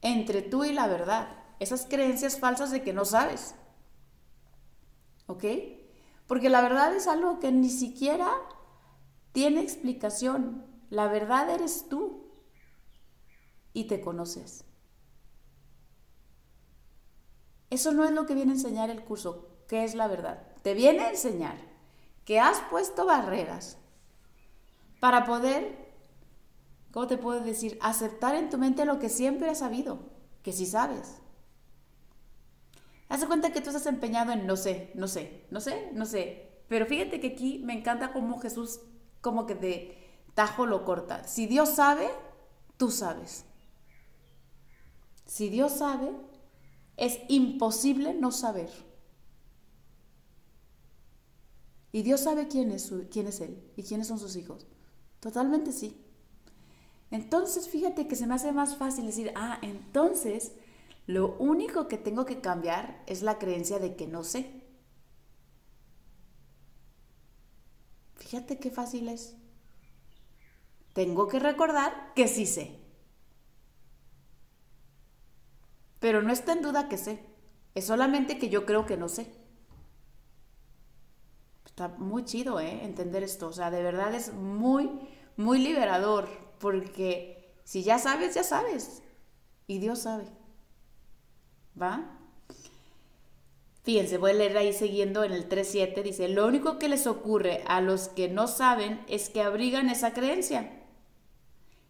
entre 0.00 0.42
tú 0.42 0.64
y 0.64 0.72
la 0.72 0.88
verdad, 0.88 1.28
esas 1.60 1.86
creencias 1.86 2.40
falsas 2.40 2.70
de 2.70 2.82
que 2.82 2.92
no 2.92 3.04
sabes. 3.04 3.54
¿Ok? 5.26 5.44
Porque 6.26 6.50
la 6.50 6.62
verdad 6.62 6.94
es 6.94 7.06
algo 7.06 7.38
que 7.38 7.52
ni 7.52 7.70
siquiera 7.70 8.28
tiene 9.32 9.60
explicación. 9.60 10.66
La 10.90 11.06
verdad 11.06 11.48
eres 11.50 11.88
tú 11.88 12.26
y 13.72 13.84
te 13.84 14.00
conoces. 14.00 14.64
Eso 17.72 17.90
no 17.92 18.04
es 18.04 18.10
lo 18.10 18.26
que 18.26 18.34
viene 18.34 18.52
a 18.52 18.56
enseñar 18.56 18.90
el 18.90 19.02
curso. 19.02 19.48
¿Qué 19.66 19.82
es 19.82 19.94
la 19.94 20.06
verdad? 20.06 20.46
Te 20.60 20.74
viene 20.74 21.04
a 21.04 21.10
enseñar 21.10 21.56
que 22.26 22.38
has 22.38 22.60
puesto 22.68 23.06
barreras 23.06 23.78
para 25.00 25.24
poder, 25.24 25.90
¿cómo 26.92 27.06
te 27.06 27.16
puedo 27.16 27.40
decir? 27.40 27.78
Aceptar 27.80 28.34
en 28.34 28.50
tu 28.50 28.58
mente 28.58 28.84
lo 28.84 28.98
que 28.98 29.08
siempre 29.08 29.48
has 29.48 29.60
sabido, 29.60 30.00
que 30.42 30.52
sí 30.52 30.66
sabes. 30.66 31.14
Haz 33.08 33.24
cuenta 33.24 33.54
que 33.54 33.62
tú 33.62 33.70
estás 33.70 33.86
empeñado 33.86 34.32
en 34.32 34.46
no 34.46 34.58
sé, 34.58 34.92
no 34.94 35.08
sé, 35.08 35.46
no 35.50 35.62
sé, 35.62 35.92
no 35.94 36.04
sé. 36.04 36.50
Pero 36.68 36.84
fíjate 36.84 37.20
que 37.20 37.28
aquí 37.28 37.62
me 37.64 37.72
encanta 37.72 38.12
cómo 38.12 38.38
Jesús 38.38 38.80
como 39.22 39.46
que 39.46 39.54
de 39.54 40.10
tajo 40.34 40.66
lo 40.66 40.84
corta. 40.84 41.26
Si 41.26 41.46
Dios 41.46 41.70
sabe, 41.70 42.10
tú 42.76 42.90
sabes. 42.90 43.46
Si 45.24 45.48
Dios 45.48 45.72
sabe, 45.72 46.12
es 47.02 47.18
imposible 47.26 48.14
no 48.14 48.30
saber. 48.30 48.70
Y 51.90 52.02
Dios 52.02 52.20
sabe 52.20 52.46
quién 52.46 52.70
es, 52.70 52.92
quién 53.10 53.26
es 53.26 53.40
Él 53.40 53.60
y 53.76 53.82
quiénes 53.82 54.06
son 54.06 54.20
sus 54.20 54.36
hijos. 54.36 54.68
Totalmente 55.18 55.72
sí. 55.72 56.00
Entonces, 57.10 57.68
fíjate 57.68 58.06
que 58.06 58.14
se 58.14 58.28
me 58.28 58.34
hace 58.34 58.52
más 58.52 58.76
fácil 58.76 59.06
decir, 59.06 59.32
ah, 59.34 59.58
entonces 59.62 60.52
lo 61.08 61.36
único 61.38 61.88
que 61.88 61.98
tengo 61.98 62.24
que 62.24 62.40
cambiar 62.40 63.02
es 63.08 63.22
la 63.22 63.36
creencia 63.40 63.80
de 63.80 63.96
que 63.96 64.06
no 64.06 64.22
sé. 64.22 64.62
Fíjate 68.14 68.60
qué 68.60 68.70
fácil 68.70 69.08
es. 69.08 69.34
Tengo 70.92 71.26
que 71.26 71.40
recordar 71.40 72.14
que 72.14 72.28
sí 72.28 72.46
sé. 72.46 72.81
Pero 76.02 76.20
no 76.20 76.32
está 76.32 76.52
en 76.52 76.62
duda 76.62 76.88
que 76.88 76.98
sé. 76.98 77.20
Es 77.76 77.86
solamente 77.86 78.36
que 78.36 78.48
yo 78.48 78.66
creo 78.66 78.86
que 78.86 78.96
no 78.96 79.08
sé. 79.08 79.32
Está 81.64 81.86
muy 81.88 82.24
chido, 82.24 82.58
¿eh? 82.58 82.84
Entender 82.84 83.22
esto. 83.22 83.46
O 83.46 83.52
sea, 83.52 83.70
de 83.70 83.84
verdad 83.84 84.12
es 84.12 84.32
muy, 84.32 84.90
muy 85.36 85.60
liberador. 85.60 86.28
Porque 86.58 87.54
si 87.62 87.84
ya 87.84 88.00
sabes, 88.00 88.34
ya 88.34 88.42
sabes. 88.42 89.00
Y 89.68 89.78
Dios 89.78 90.00
sabe. 90.00 90.24
¿Va? 91.80 92.18
Fíjense, 93.84 94.18
voy 94.18 94.32
a 94.32 94.34
leer 94.34 94.56
ahí 94.56 94.72
siguiendo 94.72 95.22
en 95.22 95.30
el 95.30 95.48
3.7. 95.48 96.02
Dice, 96.02 96.28
lo 96.28 96.48
único 96.48 96.80
que 96.80 96.88
les 96.88 97.06
ocurre 97.06 97.62
a 97.68 97.80
los 97.80 98.08
que 98.08 98.28
no 98.28 98.48
saben 98.48 99.04
es 99.06 99.30
que 99.30 99.40
abrigan 99.40 99.88
esa 99.88 100.12
creencia. 100.12 100.82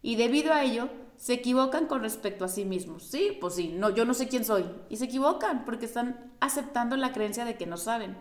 Y 0.02 0.16
debido 0.16 0.52
a 0.52 0.64
ello, 0.64 0.90
se 1.23 1.35
equivocan 1.35 1.87
con 1.87 2.02
respecto 2.02 2.45
a 2.45 2.49
sí 2.49 2.64
mismos. 2.64 3.05
Sí, 3.05 3.38
pues 3.41 3.55
sí, 3.55 3.73
no, 3.79 3.91
yo 3.91 4.05
no 4.05 4.12
sé 4.12 4.26
quién 4.26 4.45
soy. 4.45 4.69
Y 4.88 4.97
se 4.97 5.05
equivocan 5.05 5.64
porque 5.64 5.85
están 5.85 6.33
aceptando 6.41 6.97
la 6.97 7.12
creencia 7.12 7.45
de 7.45 7.57
que 7.57 7.64
no 7.64 7.76
saben. 7.76 8.17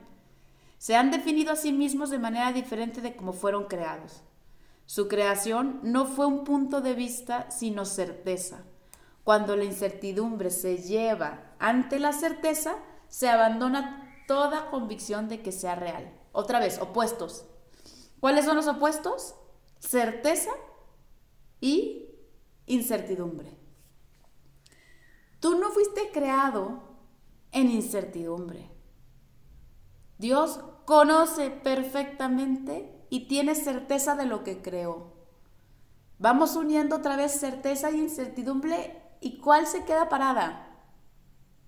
Se 0.77 0.95
han 0.95 1.09
definido 1.09 1.51
a 1.51 1.55
sí 1.55 1.73
mismos 1.73 2.11
de 2.11 2.19
manera 2.19 2.53
diferente 2.53 3.01
de 3.01 3.15
cómo 3.15 3.33
fueron 3.33 3.63
creados. 3.63 4.21
Su 4.85 5.07
creación 5.07 5.79
no 5.81 6.05
fue 6.05 6.27
un 6.27 6.43
punto 6.43 6.79
de 6.79 6.93
vista, 6.93 7.49
sino 7.49 7.85
certeza. 7.85 8.65
Cuando 9.23 9.55
la 9.55 9.63
incertidumbre 9.63 10.51
se 10.51 10.77
lleva 10.77 11.55
ante 11.57 11.97
la 11.97 12.13
certeza, 12.13 12.75
se 13.07 13.29
abandona 13.29 14.15
toda 14.27 14.69
convicción 14.69 15.27
de 15.27 15.41
que 15.41 15.51
sea 15.51 15.73
real. 15.73 16.13
Otra 16.33 16.59
vez, 16.59 16.79
opuestos. 16.79 17.45
¿Cuáles 18.19 18.45
son 18.45 18.57
los 18.57 18.67
opuestos? 18.67 19.33
Certeza 19.79 20.51
y 21.59 22.00
incertidumbre. 22.73 23.57
Tú 25.39 25.57
no 25.59 25.69
fuiste 25.71 26.11
creado 26.13 26.83
en 27.51 27.69
incertidumbre. 27.69 28.69
Dios 30.17 30.59
conoce 30.85 31.49
perfectamente 31.49 33.05
y 33.09 33.27
tiene 33.27 33.55
certeza 33.55 34.15
de 34.15 34.25
lo 34.25 34.43
que 34.43 34.61
creó. 34.61 35.13
Vamos 36.19 36.55
uniendo 36.55 36.97
otra 36.97 37.15
vez 37.15 37.31
certeza 37.31 37.91
y 37.91 37.99
incertidumbre 37.99 39.01
y 39.19 39.39
cuál 39.39 39.65
se 39.67 39.83
queda 39.83 40.07
parada. 40.07 40.67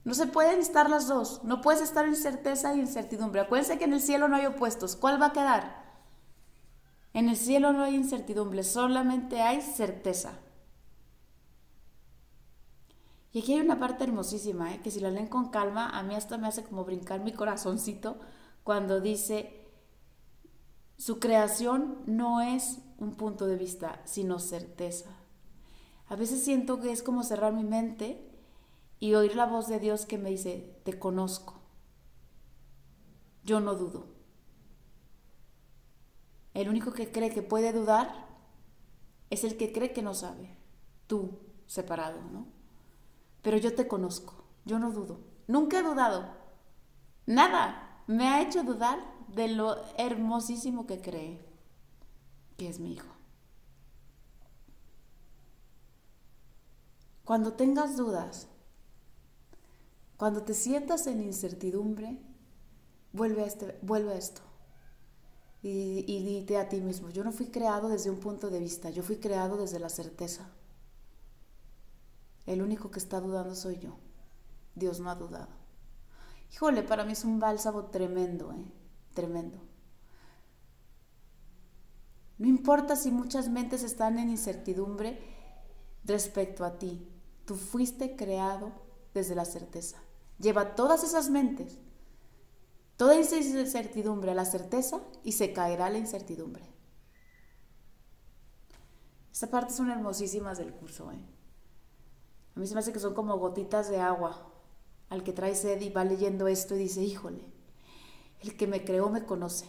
No 0.03 0.13
se 0.13 0.27
pueden 0.27 0.59
estar 0.59 0.89
las 0.89 1.07
dos. 1.07 1.43
No 1.43 1.61
puedes 1.61 1.81
estar 1.81 2.05
en 2.05 2.15
certeza 2.15 2.75
y 2.75 2.79
incertidumbre. 2.79 3.41
Acuérdense 3.41 3.77
que 3.77 3.85
en 3.85 3.93
el 3.93 4.01
cielo 4.01 4.27
no 4.27 4.35
hay 4.35 4.45
opuestos. 4.45 4.95
¿Cuál 4.95 5.21
va 5.21 5.27
a 5.27 5.33
quedar? 5.33 5.83
En 7.13 7.29
el 7.29 7.37
cielo 7.37 7.73
no 7.73 7.83
hay 7.83 7.95
incertidumbre, 7.95 8.63
solamente 8.63 9.41
hay 9.41 9.61
certeza. 9.61 10.39
Y 13.33 13.39
aquí 13.39 13.53
hay 13.53 13.61
una 13.61 13.79
parte 13.79 14.03
hermosísima, 14.03 14.73
¿eh? 14.73 14.79
que 14.83 14.91
si 14.91 14.99
la 14.99 15.09
leen 15.09 15.27
con 15.27 15.49
calma, 15.49 15.89
a 15.89 16.03
mí 16.03 16.13
hasta 16.13 16.37
me 16.37 16.47
hace 16.47 16.63
como 16.63 16.85
brincar 16.85 17.19
mi 17.21 17.33
corazoncito 17.33 18.19
cuando 18.63 19.01
dice, 19.01 19.65
su 20.97 21.19
creación 21.19 21.97
no 22.05 22.41
es 22.41 22.79
un 22.99 23.15
punto 23.15 23.47
de 23.47 23.55
vista, 23.55 24.01
sino 24.05 24.37
certeza. 24.37 25.09
A 26.07 26.15
veces 26.15 26.43
siento 26.43 26.79
que 26.79 26.91
es 26.91 27.01
como 27.01 27.23
cerrar 27.23 27.53
mi 27.53 27.63
mente 27.63 28.29
y 28.99 29.15
oír 29.15 29.35
la 29.35 29.47
voz 29.47 29.67
de 29.67 29.79
Dios 29.79 30.05
que 30.05 30.19
me 30.19 30.29
dice, 30.29 30.79
te 30.83 30.99
conozco. 30.99 31.59
Yo 33.43 33.59
no 33.59 33.73
dudo. 33.73 34.13
El 36.53 36.69
único 36.69 36.93
que 36.93 37.11
cree 37.11 37.33
que 37.33 37.41
puede 37.41 37.73
dudar 37.73 38.27
es 39.31 39.43
el 39.43 39.57
que 39.57 39.73
cree 39.73 39.91
que 39.91 40.03
no 40.03 40.13
sabe. 40.13 40.55
Tú, 41.07 41.39
separado, 41.65 42.21
¿no? 42.31 42.62
Pero 43.43 43.57
yo 43.57 43.75
te 43.75 43.87
conozco. 43.87 44.33
Yo 44.65 44.79
no 44.79 44.91
dudo. 44.91 45.19
Nunca 45.47 45.79
he 45.79 45.83
dudado. 45.83 46.27
Nada 47.27 48.03
me 48.07 48.27
ha 48.27 48.41
hecho 48.41 48.63
dudar 48.63 48.99
de 49.27 49.47
lo 49.49 49.77
hermosísimo 49.97 50.87
que 50.87 51.01
cree 51.01 51.39
que 52.57 52.69
es 52.69 52.79
mi 52.79 52.93
hijo. 52.93 53.13
Cuando 57.23 57.53
tengas 57.53 57.95
dudas, 57.95 58.47
cuando 60.17 60.43
te 60.43 60.53
sientas 60.53 61.07
en 61.07 61.21
incertidumbre, 61.21 62.19
vuelve 63.13 63.43
a, 63.43 63.45
este, 63.45 63.79
vuelve 63.81 64.13
a 64.13 64.17
esto. 64.17 64.41
Y, 65.61 66.03
y 66.05 66.23
dite 66.23 66.57
a 66.57 66.67
ti 66.67 66.81
mismo, 66.81 67.09
yo 67.09 67.23
no 67.23 67.31
fui 67.31 67.47
creado 67.47 67.87
desde 67.87 68.09
un 68.09 68.19
punto 68.19 68.49
de 68.49 68.59
vista, 68.59 68.89
yo 68.89 69.01
fui 69.01 69.17
creado 69.17 69.55
desde 69.55 69.79
la 69.79 69.89
certeza. 69.89 70.49
El 72.45 72.61
único 72.61 72.91
que 72.91 72.99
está 72.99 73.21
dudando 73.21 73.55
soy 73.55 73.79
yo. 73.79 73.97
Dios 74.75 74.99
no 74.99 75.09
ha 75.09 75.15
dudado. 75.15 75.49
Híjole, 76.51 76.83
para 76.83 77.05
mí 77.05 77.13
es 77.13 77.23
un 77.23 77.39
bálsamo 77.39 77.85
tremendo, 77.85 78.51
¿eh? 78.53 78.71
Tremendo. 79.13 79.59
No 82.37 82.47
importa 82.47 82.95
si 82.95 83.11
muchas 83.11 83.49
mentes 83.49 83.83
están 83.83 84.19
en 84.19 84.29
incertidumbre 84.29 85.19
respecto 86.03 86.65
a 86.65 86.77
ti. 86.77 87.07
Tú 87.45 87.55
fuiste 87.55 88.15
creado 88.15 88.71
desde 89.13 89.35
la 89.35 89.45
certeza. 89.45 90.01
Lleva 90.39 90.75
todas 90.75 91.03
esas 91.03 91.29
mentes, 91.29 91.77
toda 92.97 93.15
esa 93.15 93.37
incertidumbre 93.37 94.31
a 94.31 94.35
la 94.35 94.45
certeza 94.45 95.01
y 95.23 95.33
se 95.33 95.53
caerá 95.53 95.89
la 95.89 95.99
incertidumbre. 95.99 96.73
Esta 99.31 99.49
parte 99.49 99.73
son 99.73 99.89
hermosísimas 99.89 100.57
del 100.57 100.73
curso. 100.73 101.11
¿eh? 101.11 101.19
A 102.55 102.59
mí 102.59 102.67
se 102.67 102.73
me 102.73 102.79
hace 102.79 102.93
que 102.93 102.99
son 102.99 103.13
como 103.13 103.37
gotitas 103.37 103.89
de 103.89 103.99
agua 103.99 104.49
al 105.09 105.23
que 105.23 105.33
trae 105.33 105.55
sed 105.55 105.81
y 105.81 105.89
va 105.89 106.03
leyendo 106.03 106.47
esto 106.47 106.75
y 106.75 106.79
dice, 106.79 107.01
híjole, 107.01 107.43
el 108.41 108.57
que 108.57 108.67
me 108.67 108.83
creó 108.83 109.09
me 109.09 109.25
conoce, 109.25 109.67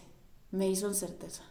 me 0.51 0.67
hizo 0.67 0.87
en 0.87 0.95
certeza. 0.95 1.43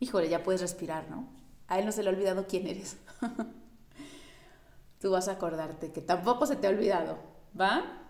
Híjole, 0.00 0.28
ya 0.28 0.42
puedes 0.42 0.60
respirar, 0.60 1.10
¿no? 1.10 1.28
A 1.68 1.78
él 1.78 1.86
no 1.86 1.92
se 1.92 2.02
le 2.02 2.10
ha 2.10 2.12
olvidado 2.12 2.46
quién 2.46 2.66
eres. 2.66 2.96
Tú 5.00 5.10
vas 5.10 5.28
a 5.28 5.32
acordarte 5.32 5.92
que 5.92 6.00
tampoco 6.00 6.46
se 6.46 6.56
te 6.56 6.66
ha 6.66 6.70
olvidado, 6.70 7.18
¿va? 7.58 8.02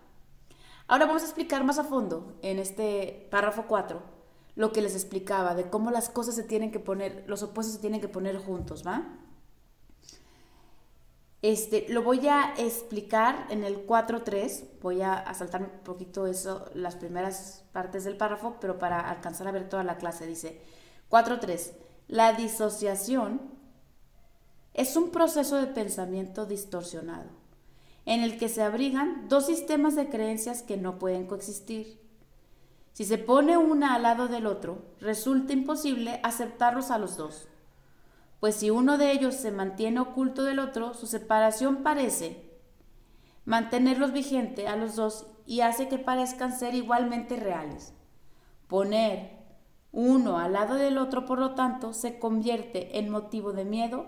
Ahora 0.87 1.05
vamos 1.05 1.21
a 1.21 1.25
explicar 1.25 1.63
más 1.63 1.79
a 1.79 1.83
fondo 1.83 2.37
en 2.41 2.59
este 2.59 3.27
párrafo 3.29 3.65
4 3.67 4.17
lo 4.57 4.71
que 4.71 4.81
les 4.81 4.95
explicaba 4.95 5.53
de 5.53 5.69
cómo 5.69 5.91
las 5.91 6.09
cosas 6.09 6.35
se 6.35 6.43
tienen 6.43 6.71
que 6.71 6.79
poner, 6.79 7.23
los 7.27 7.43
opuestos 7.43 7.75
se 7.75 7.81
tienen 7.81 8.01
que 8.01 8.07
poner 8.07 8.37
juntos, 8.39 8.83
¿va? 8.85 9.07
Este, 11.41 11.85
lo 11.89 12.01
voy 12.01 12.27
a 12.27 12.55
explicar 12.57 13.45
en 13.49 13.63
el 13.63 13.85
4.3, 13.85 14.79
voy 14.81 15.01
a, 15.01 15.13
a 15.13 15.33
saltar 15.35 15.61
un 15.61 15.69
poquito 15.83 16.25
eso, 16.25 16.65
las 16.73 16.95
primeras 16.95 17.63
partes 17.73 18.03
del 18.05 18.17
párrafo, 18.17 18.57
pero 18.59 18.79
para 18.79 19.07
alcanzar 19.09 19.47
a 19.47 19.51
ver 19.51 19.69
toda 19.69 19.83
la 19.83 19.97
clase, 19.97 20.25
dice 20.25 20.59
4.3, 21.11 21.73
la 22.07 22.33
disociación 22.33 23.41
es 24.73 24.95
un 24.95 25.11
proceso 25.11 25.57
de 25.57 25.67
pensamiento 25.67 26.45
distorsionado, 26.45 27.29
en 28.05 28.21
el 28.21 28.39
que 28.39 28.49
se 28.49 28.63
abrigan 28.63 29.27
dos 29.29 29.45
sistemas 29.45 29.95
de 29.95 30.09
creencias 30.09 30.63
que 30.63 30.77
no 30.77 30.97
pueden 30.97 31.27
coexistir. 31.27 31.99
Si 32.93 33.05
se 33.05 33.19
pone 33.19 33.57
una 33.57 33.93
al 33.93 34.03
lado 34.03 34.27
del 34.27 34.47
otro, 34.47 34.85
resulta 34.99 35.53
imposible 35.53 36.19
aceptarlos 36.23 36.89
a 36.89 36.97
los 36.97 37.15
dos 37.15 37.47
pues 38.39 38.55
si 38.55 38.69
uno 38.69 38.97
de 38.97 39.11
ellos 39.11 39.35
se 39.35 39.51
mantiene 39.51 39.99
oculto 39.99 40.43
del 40.43 40.59
otro, 40.59 40.93
su 40.93 41.07
separación 41.07 41.77
parece 41.77 42.47
mantenerlos 43.45 44.11
vigente 44.11 44.67
a 44.67 44.75
los 44.75 44.95
dos 44.95 45.25
y 45.45 45.61
hace 45.61 45.87
que 45.87 45.97
parezcan 45.97 46.57
ser 46.57 46.75
igualmente 46.75 47.37
reales. 47.37 47.93
Poner 48.67 49.37
uno 49.91 50.37
al 50.37 50.53
lado 50.53 50.75
del 50.75 50.97
otro, 50.97 51.25
por 51.25 51.39
lo 51.39 51.55
tanto, 51.55 51.93
se 51.93 52.19
convierte 52.19 52.99
en 52.99 53.09
motivo 53.09 53.53
de 53.53 53.65
miedo, 53.65 54.05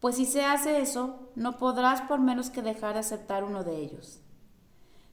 pues 0.00 0.16
si 0.16 0.26
se 0.26 0.44
hace 0.44 0.80
eso, 0.80 1.30
no 1.34 1.56
podrás 1.56 2.02
por 2.02 2.20
menos 2.20 2.50
que 2.50 2.60
dejar 2.60 2.92
de 2.92 3.00
aceptar 3.00 3.42
uno 3.42 3.64
de 3.64 3.78
ellos. 3.78 4.20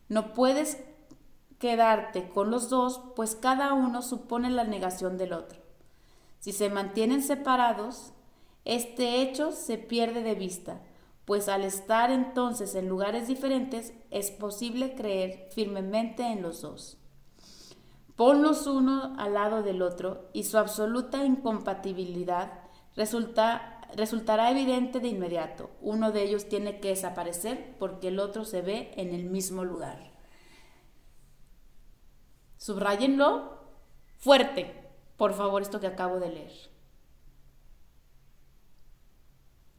No 0.09 0.33
puedes 0.33 0.83
quedarte 1.57 2.27
con 2.27 2.51
los 2.51 2.69
dos, 2.69 3.01
pues 3.15 3.35
cada 3.35 3.71
uno 3.73 4.01
supone 4.01 4.49
la 4.49 4.65
negación 4.65 5.17
del 5.17 5.31
otro. 5.31 5.61
Si 6.39 6.51
se 6.51 6.69
mantienen 6.69 7.23
separados, 7.23 8.13
este 8.65 9.21
hecho 9.21 9.51
se 9.51 9.77
pierde 9.77 10.21
de 10.21 10.35
vista, 10.35 10.81
pues 11.25 11.49
al 11.49 11.63
estar 11.63 12.11
entonces 12.11 12.75
en 12.75 12.89
lugares 12.89 13.27
diferentes 13.27 13.93
es 14.09 14.31
posible 14.31 14.95
creer 14.95 15.47
firmemente 15.51 16.23
en 16.23 16.41
los 16.41 16.61
dos. 16.61 16.97
Ponlos 18.15 18.67
uno 18.67 19.15
al 19.17 19.33
lado 19.33 19.63
del 19.63 19.81
otro 19.81 20.29
y 20.33 20.43
su 20.43 20.57
absoluta 20.57 21.25
incompatibilidad 21.25 22.69
resultará 22.95 24.51
evidente 24.51 24.99
de 24.99 25.07
inmediato. 25.07 25.71
Uno 25.81 26.11
de 26.11 26.23
ellos 26.23 26.47
tiene 26.47 26.79
que 26.79 26.89
desaparecer 26.89 27.75
porque 27.79 28.09
el 28.09 28.19
otro 28.19 28.45
se 28.45 28.61
ve 28.61 28.91
en 28.95 29.15
el 29.15 29.23
mismo 29.23 29.63
lugar. 29.63 30.11
Subrayenlo 32.57 33.57
fuerte, 34.17 34.87
por 35.17 35.33
favor, 35.33 35.63
esto 35.63 35.79
que 35.79 35.87
acabo 35.87 36.19
de 36.19 36.29
leer. 36.29 36.70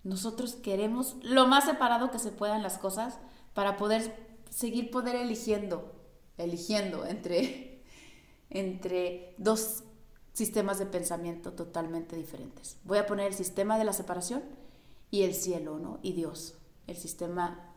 Nosotros 0.04 0.54
queremos 0.54 1.16
lo 1.22 1.46
más 1.46 1.64
separado 1.64 2.10
que 2.10 2.18
se 2.18 2.32
puedan 2.32 2.62
las 2.62 2.78
cosas 2.78 3.18
para 3.54 3.76
poder 3.76 4.14
seguir 4.50 4.90
poder 4.90 5.16
eligiendo, 5.16 5.92
eligiendo 6.38 7.06
entre, 7.06 7.82
entre 8.50 9.34
dos 9.38 9.84
sistemas 10.32 10.78
de 10.78 10.86
pensamiento 10.86 11.52
totalmente 11.52 12.16
diferentes. 12.16 12.78
Voy 12.84 12.98
a 12.98 13.06
poner 13.06 13.26
el 13.28 13.34
sistema 13.34 13.78
de 13.78 13.84
la 13.84 13.92
separación 13.92 14.42
y 15.10 15.22
el 15.22 15.34
cielo, 15.34 15.78
¿no? 15.78 15.98
Y 16.02 16.12
Dios, 16.12 16.54
el 16.86 16.96
sistema 16.96 17.74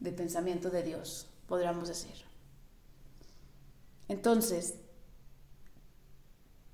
de 0.00 0.12
pensamiento 0.12 0.70
de 0.70 0.82
Dios, 0.82 1.28
podríamos 1.46 1.88
decir. 1.88 2.14
Entonces, 4.08 4.74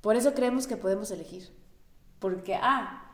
por 0.01 0.17
eso 0.17 0.35
creemos 0.35 0.67
que 0.67 0.77
podemos 0.77 1.11
elegir. 1.11 1.51
Porque, 2.19 2.55
ah, 2.55 3.10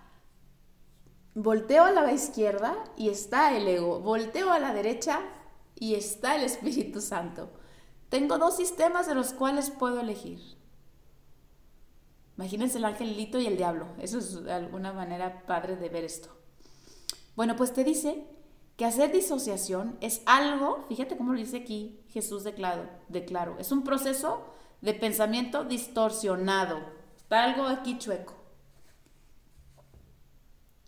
Volteo 1.39 1.85
a 1.85 1.91
la 1.91 2.11
izquierda 2.15 2.75
y 2.97 3.11
está 3.11 3.55
el 3.55 3.69
ego. 3.69 4.01
Volteo 4.01 4.51
a 4.51 4.59
la 4.59 4.73
derecha 4.73 5.21
y 5.79 5.95
está 5.95 6.35
el 6.35 6.45
Espíritu 6.45 7.03
Santo. 7.03 7.51
Tengo 8.09 8.39
dos 8.39 8.57
sistemas 8.57 9.07
de 9.07 9.15
los 9.15 9.35
cuales 9.35 9.69
puedo 9.69 10.01
elegir. 10.01 10.41
Imagínense 12.39 12.79
el 12.79 12.87
angelito 12.87 13.39
y 13.39 13.47
el 13.47 13.59
diablo. 13.59 13.87
Eso 14.01 14.17
es 14.17 14.45
de 14.45 14.51
alguna 14.51 14.95
manera 14.95 15.45
padre 15.45 15.77
de 15.77 15.91
ver 15.91 16.05
esto. 16.05 16.31
Bueno, 17.35 17.55
pues 17.55 17.75
te 17.75 17.85
dice 17.85 18.25
que 18.79 18.87
hacer 18.87 19.13
disociación 19.13 19.99
es 20.01 20.23
algo, 20.25 20.87
fíjate 20.89 21.19
cómo 21.19 21.35
lo 21.35 21.39
dice 21.39 21.59
aquí 21.59 22.01
Jesús 22.09 22.45
declaró, 22.45 22.89
declaro, 23.09 23.57
es 23.59 23.73
un 23.73 23.85
proceso 23.85 24.55
de 24.81 24.95
pensamiento 24.95 25.65
distorsionado. 25.65 26.81
Está 27.15 27.45
algo 27.45 27.65
aquí 27.65 27.99
chueco. 27.99 28.46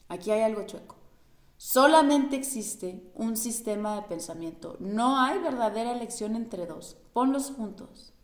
Aquí 0.08 0.30
hay 0.30 0.40
algo 0.40 0.64
chueco. 0.64 0.96
Solamente 1.58 2.36
existe 2.36 3.10
un 3.14 3.36
sistema 3.36 3.96
de 3.96 4.02
pensamiento. 4.02 4.76
No 4.78 5.20
hay 5.20 5.38
verdadera 5.40 5.92
elección 5.92 6.36
entre 6.36 6.66
dos. 6.66 6.96
Ponlos 7.12 7.50
juntos. 7.50 8.14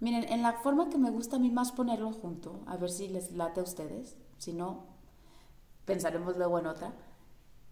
Miren, 0.00 0.24
en 0.32 0.42
la 0.42 0.54
forma 0.54 0.88
que 0.88 0.98
me 0.98 1.10
gusta 1.10 1.36
a 1.36 1.38
mí 1.38 1.50
más 1.50 1.72
ponerlos 1.72 2.16
juntos, 2.16 2.60
a 2.66 2.76
ver 2.76 2.90
si 2.90 3.08
les 3.08 3.32
late 3.32 3.60
a 3.60 3.64
ustedes, 3.64 4.16
si 4.38 4.52
no, 4.52 4.86
pensaremos 5.84 6.36
luego 6.36 6.58
en 6.58 6.66
otra, 6.66 6.94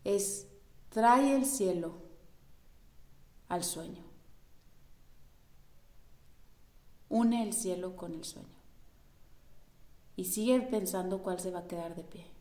es 0.05 0.49
trae 0.89 1.37
el 1.37 1.47
cielo 1.47 1.95
al 3.49 3.65
sueño. 3.65 4.05
Une 7.09 7.45
el 7.45 7.53
cielo 7.53 7.97
con 7.97 8.13
el 8.13 8.25
sueño. 8.25 8.49
Y 10.17 10.25
sigue 10.25 10.61
pensando 10.63 11.23
cuál 11.23 11.39
se 11.39 11.51
va 11.51 11.61
a 11.61 11.67
quedar 11.67 11.95
de 11.95 12.03
pie. 12.03 12.36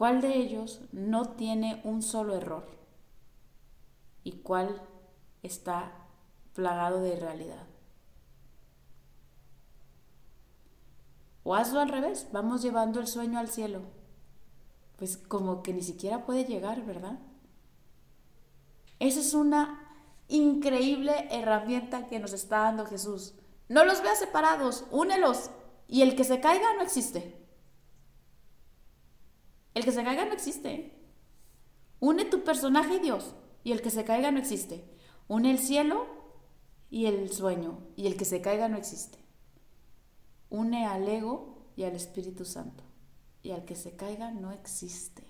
¿Cuál 0.00 0.22
de 0.22 0.34
ellos 0.34 0.80
no 0.92 1.34
tiene 1.34 1.82
un 1.84 2.00
solo 2.00 2.34
error? 2.34 2.64
¿Y 4.24 4.38
cuál 4.38 4.80
está 5.42 5.92
plagado 6.54 7.02
de 7.02 7.18
irrealidad? 7.18 7.66
O 11.42 11.54
hazlo 11.54 11.80
al 11.80 11.90
revés, 11.90 12.28
vamos 12.32 12.62
llevando 12.62 12.98
el 12.98 13.08
sueño 13.08 13.38
al 13.38 13.50
cielo. 13.50 13.82
Pues 14.96 15.18
como 15.18 15.62
que 15.62 15.74
ni 15.74 15.82
siquiera 15.82 16.24
puede 16.24 16.46
llegar, 16.46 16.82
¿verdad? 16.86 17.18
Esa 19.00 19.20
es 19.20 19.34
una 19.34 19.86
increíble 20.28 21.28
herramienta 21.30 22.06
que 22.06 22.20
nos 22.20 22.32
está 22.32 22.60
dando 22.60 22.86
Jesús. 22.86 23.34
No 23.68 23.84
los 23.84 24.00
veas 24.00 24.18
separados, 24.18 24.86
únelos 24.90 25.50
y 25.88 26.00
el 26.00 26.16
que 26.16 26.24
se 26.24 26.40
caiga 26.40 26.72
no 26.72 26.80
existe. 26.80 27.39
El 29.80 29.86
que 29.86 29.92
se 29.92 30.04
caiga 30.04 30.26
no 30.26 30.34
existe. 30.34 30.92
Une 32.00 32.26
tu 32.26 32.44
personaje 32.44 32.96
y 32.96 32.98
Dios, 32.98 33.34
y 33.64 33.72
el 33.72 33.80
que 33.80 33.88
se 33.88 34.04
caiga 34.04 34.30
no 34.30 34.38
existe. 34.38 34.84
Une 35.26 35.50
el 35.50 35.58
cielo 35.58 36.06
y 36.90 37.06
el 37.06 37.32
sueño, 37.32 37.78
y 37.96 38.06
el 38.06 38.18
que 38.18 38.26
se 38.26 38.42
caiga 38.42 38.68
no 38.68 38.76
existe. 38.76 39.18
Une 40.50 40.84
al 40.84 41.08
ego 41.08 41.72
y 41.76 41.84
al 41.84 41.94
Espíritu 41.94 42.44
Santo, 42.44 42.84
y 43.42 43.52
al 43.52 43.64
que 43.64 43.74
se 43.74 43.96
caiga 43.96 44.32
no 44.32 44.52
existe. 44.52 45.26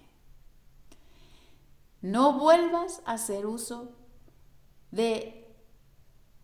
No 2.01 2.37
vuelvas 2.41 3.03
a 3.05 3.13
hacer 3.13 3.47
uso 3.47 3.93
de 4.91 5.47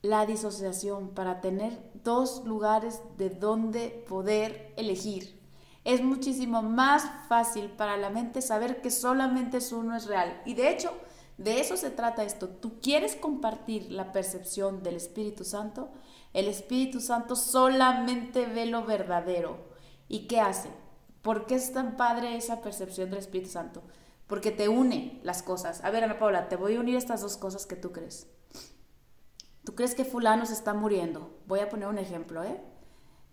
la 0.01 0.27
disociación, 0.27 1.13
para 1.13 1.41
tener 1.41 1.91
dos 2.05 2.45
lugares 2.45 3.01
de 3.17 3.31
donde 3.31 3.89
poder 4.09 4.73
elegir. 4.77 5.45
Es 5.87 6.03
muchísimo 6.03 6.63
más 6.63 7.09
fácil 7.29 7.71
para 7.71 7.97
la 7.97 8.11
mente 8.11 8.43
saber 8.43 8.83
que 8.83 8.91
solamente 8.91 9.59
es 9.59 9.71
uno 9.71 9.95
es 9.95 10.07
real. 10.07 10.43
Y 10.45 10.55
de 10.55 10.71
hecho, 10.71 10.91
de 11.39 11.61
eso 11.61 11.77
se 11.77 11.91
trata 11.91 12.25
esto. 12.25 12.49
Tú 12.49 12.81
quieres 12.81 13.15
compartir 13.15 13.93
la 13.93 14.11
percepción 14.11 14.83
del 14.83 14.97
Espíritu 14.97 15.45
Santo. 15.45 15.91
El 16.33 16.49
Espíritu 16.49 17.01
Santo 17.01 17.37
solamente 17.37 18.47
ve 18.47 18.67
lo 18.67 18.85
verdadero. 18.85 19.59
¿Y 20.09 20.27
qué 20.27 20.41
hace? 20.41 20.71
¿Por 21.23 21.47
qué 21.47 21.55
es 21.55 21.73
tan 21.73 21.97
padre 21.97 22.37
esa 22.37 22.63
percepción 22.63 23.11
del 23.11 23.21
Espíritu 23.21 23.51
Santo? 23.51 23.85
Porque 24.27 24.51
te 24.51 24.69
une 24.69 25.21
las 25.23 25.45
cosas. 25.45 25.85
A 25.85 25.91
ver, 25.91 26.03
Ana 26.03 26.19
Paula, 26.19 26.49
te 26.49 26.57
voy 26.57 26.75
a 26.75 26.81
unir 26.81 26.97
estas 26.97 27.21
dos 27.21 27.37
cosas 27.37 27.65
que 27.65 27.77
tú 27.77 27.93
crees. 27.93 28.27
Tú 29.65 29.77
crees 29.77 29.95
que 29.95 30.05
fulano 30.05 30.47
se 30.47 30.55
está 30.55 30.75
muriendo. 30.75 31.39
Voy 31.47 31.61
a 31.61 31.69
poner 31.69 31.87
un 31.87 31.99
ejemplo, 31.99 32.43
¿eh? 32.43 32.61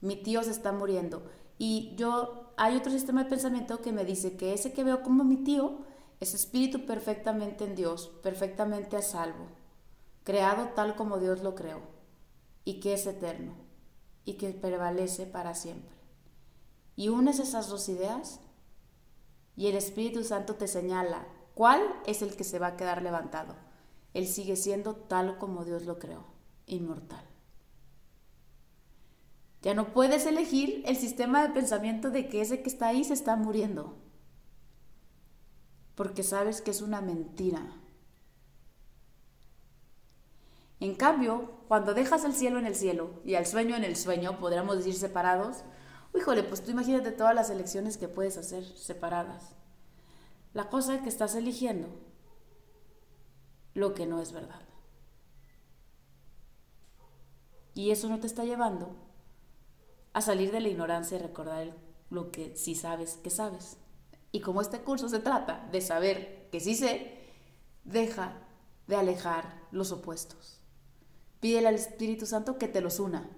Mi 0.01 0.17
tío 0.17 0.43
se 0.43 0.51
está 0.51 0.71
muriendo. 0.71 1.23
Y 1.65 1.95
yo, 1.95 2.51
hay 2.57 2.75
otro 2.75 2.91
sistema 2.91 3.23
de 3.23 3.29
pensamiento 3.29 3.81
que 3.81 3.93
me 3.93 4.03
dice 4.03 4.35
que 4.35 4.53
ese 4.53 4.73
que 4.73 4.83
veo 4.83 5.01
como 5.01 5.23
mi 5.23 5.37
tío 5.37 5.77
es 6.19 6.33
espíritu 6.33 6.85
perfectamente 6.85 7.63
en 7.63 7.73
Dios, 7.73 8.11
perfectamente 8.21 8.97
a 8.97 9.01
salvo, 9.01 9.45
creado 10.25 10.71
tal 10.75 10.97
como 10.97 11.19
Dios 11.19 11.41
lo 11.41 11.55
creó, 11.55 11.79
y 12.65 12.81
que 12.81 12.91
es 12.91 13.07
eterno, 13.07 13.53
y 14.25 14.33
que 14.33 14.49
prevalece 14.49 15.25
para 15.25 15.55
siempre. 15.55 15.95
Y 16.97 17.07
unes 17.07 17.39
esas 17.39 17.69
dos 17.69 17.87
ideas 17.87 18.41
y 19.55 19.67
el 19.67 19.77
Espíritu 19.77 20.25
Santo 20.25 20.55
te 20.55 20.67
señala 20.67 21.25
cuál 21.55 21.81
es 22.05 22.21
el 22.21 22.35
que 22.35 22.43
se 22.43 22.59
va 22.59 22.67
a 22.67 22.75
quedar 22.75 23.01
levantado. 23.01 23.55
Él 24.13 24.27
sigue 24.27 24.57
siendo 24.57 24.97
tal 24.97 25.37
como 25.37 25.63
Dios 25.63 25.85
lo 25.85 25.97
creó, 25.97 26.25
inmortal. 26.65 27.32
Ya 29.63 29.73
no 29.73 29.93
puedes 29.93 30.25
elegir 30.25 30.83
el 30.85 30.97
sistema 30.97 31.41
de 31.41 31.53
pensamiento 31.53 32.11
de 32.11 32.27
que 32.27 32.41
ese 32.41 32.61
que 32.61 32.69
está 32.69 32.87
ahí 32.87 33.05
se 33.05 33.13
está 33.13 33.37
muriendo, 33.37 33.95
porque 35.95 36.21
sabes 36.21 36.61
que 36.61 36.71
es 36.71 36.81
una 36.81 36.99
mentira. 36.99 37.61
En 40.81 40.95
cambio, 40.95 41.49
cuando 41.69 41.93
dejas 41.93 42.25
el 42.25 42.33
cielo 42.33 42.59
en 42.59 42.65
el 42.65 42.75
cielo 42.75 43.21
y 43.23 43.35
al 43.35 43.45
sueño 43.45 43.77
en 43.77 43.85
el 43.85 43.95
sueño, 43.95 44.37
podríamos 44.37 44.75
decir 44.75 44.95
separados, 44.95 45.63
híjole, 46.13 46.43
pues 46.43 46.61
tú 46.61 46.71
imagínate 46.71 47.13
todas 47.13 47.33
las 47.33 47.49
elecciones 47.49 47.95
que 47.95 48.09
puedes 48.09 48.37
hacer 48.37 48.65
separadas. 48.65 49.55
La 50.53 50.69
cosa 50.69 51.01
que 51.01 51.09
estás 51.09 51.35
eligiendo 51.35 51.87
lo 53.75 53.93
que 53.93 54.05
no 54.05 54.21
es 54.21 54.33
verdad. 54.33 54.61
Y 57.75 57.91
eso 57.91 58.09
no 58.09 58.19
te 58.19 58.27
está 58.27 58.43
llevando 58.43 59.12
a 60.13 60.21
salir 60.21 60.51
de 60.51 60.61
la 60.61 60.69
ignorancia 60.69 61.17
y 61.17 61.21
recordar 61.21 61.75
lo 62.09 62.31
que 62.31 62.55
sí 62.55 62.75
sabes 62.75 63.15
que 63.23 63.29
sabes. 63.29 63.77
Y 64.31 64.41
como 64.41 64.61
este 64.61 64.81
curso 64.81 65.09
se 65.09 65.19
trata 65.19 65.67
de 65.71 65.81
saber 65.81 66.49
que 66.51 66.59
sí 66.59 66.75
sé, 66.75 67.19
deja 67.83 68.33
de 68.87 68.95
alejar 68.95 69.61
los 69.71 69.91
opuestos. 69.91 70.59
Pídele 71.39 71.67
al 71.67 71.75
Espíritu 71.75 72.25
Santo 72.25 72.57
que 72.57 72.67
te 72.67 72.81
los 72.81 72.99
una 72.99 73.29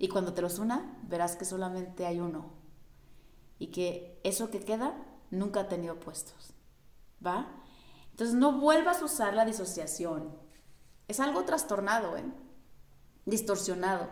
y 0.00 0.08
cuando 0.08 0.32
te 0.32 0.40
los 0.40 0.58
una, 0.58 0.98
verás 1.02 1.36
que 1.36 1.44
solamente 1.44 2.06
hay 2.06 2.20
uno. 2.20 2.54
Y 3.58 3.66
que 3.66 4.18
eso 4.24 4.50
que 4.50 4.60
queda 4.60 4.96
nunca 5.30 5.60
ha 5.60 5.68
tenido 5.68 5.94
opuestos. 5.94 6.54
¿Va? 7.24 7.46
Entonces 8.10 8.34
no 8.34 8.58
vuelvas 8.58 9.02
a 9.02 9.04
usar 9.04 9.34
la 9.34 9.44
disociación. 9.44 10.34
Es 11.06 11.20
algo 11.20 11.44
trastornado, 11.44 12.16
¿eh? 12.16 12.24
Distorsionado. 13.26 14.08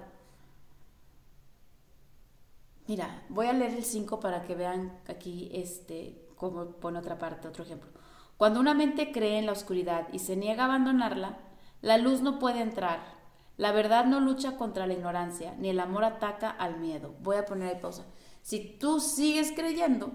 Mira, 2.88 3.22
voy 3.28 3.46
a 3.46 3.52
leer 3.52 3.74
el 3.74 3.84
5 3.84 4.18
para 4.18 4.42
que 4.42 4.56
vean 4.56 4.98
aquí 5.06 5.50
este, 5.52 6.26
cómo 6.34 6.72
pone 6.72 6.98
otra 6.98 7.18
parte, 7.18 7.46
otro 7.46 7.62
ejemplo. 7.62 7.90
Cuando 8.36 8.58
una 8.58 8.74
mente 8.74 9.12
cree 9.12 9.38
en 9.38 9.46
la 9.46 9.52
oscuridad 9.52 10.08
y 10.12 10.18
se 10.18 10.34
niega 10.34 10.64
a 10.64 10.66
abandonarla, 10.66 11.38
la 11.80 11.98
luz 11.98 12.22
no 12.22 12.40
puede 12.40 12.60
entrar 12.60 13.18
la 13.58 13.72
verdad 13.72 14.06
no 14.06 14.20
lucha 14.20 14.56
contra 14.56 14.86
la 14.86 14.94
ignorancia, 14.94 15.54
ni 15.58 15.68
el 15.68 15.80
amor 15.80 16.04
ataca 16.04 16.48
al 16.48 16.78
miedo. 16.78 17.16
Voy 17.20 17.36
a 17.36 17.44
poner 17.44 17.68
ahí 17.68 17.80
pausa. 17.82 18.06
Si 18.40 18.60
tú 18.60 19.00
sigues 19.00 19.50
creyendo, 19.50 20.12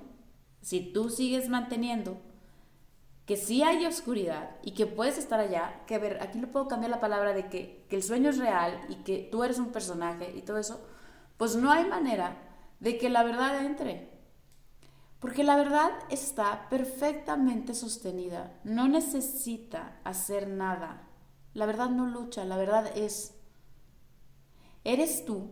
si 0.61 0.93
tú 0.93 1.09
sigues 1.09 1.49
manteniendo 1.49 2.17
que 3.25 3.35
sí 3.35 3.61
hay 3.61 3.85
oscuridad 3.85 4.51
y 4.63 4.71
que 4.71 4.85
puedes 4.85 5.17
estar 5.17 5.41
allá, 5.41 5.81
que 5.87 5.97
ver, 5.97 6.23
aquí 6.23 6.39
le 6.39 6.47
puedo 6.47 6.69
cambiar 6.69 6.89
la 6.89 7.01
palabra 7.01 7.33
de 7.33 7.49
que, 7.49 7.85
que 7.89 7.97
el 7.97 8.03
sueño 8.03 8.29
es 8.29 8.37
real 8.37 8.79
y 8.87 8.95
que 9.03 9.27
tú 9.29 9.43
eres 9.43 9.59
un 9.59 9.73
personaje 9.73 10.33
y 10.33 10.41
todo 10.41 10.57
eso, 10.57 10.79
pues 11.35 11.57
no 11.57 11.69
hay 11.69 11.83
manera 11.83 12.37
de 12.83 12.97
que 12.97 13.09
la 13.09 13.23
verdad 13.23 13.65
entre. 13.65 14.09
Porque 15.21 15.45
la 15.45 15.55
verdad 15.55 15.89
está 16.09 16.67
perfectamente 16.69 17.75
sostenida, 17.75 18.59
no 18.65 18.89
necesita 18.89 20.01
hacer 20.03 20.49
nada. 20.49 21.07
La 21.53 21.65
verdad 21.65 21.89
no 21.89 22.05
lucha, 22.05 22.43
la 22.43 22.57
verdad 22.57 22.91
es. 22.97 23.35
¿Eres 24.83 25.23
tú, 25.23 25.51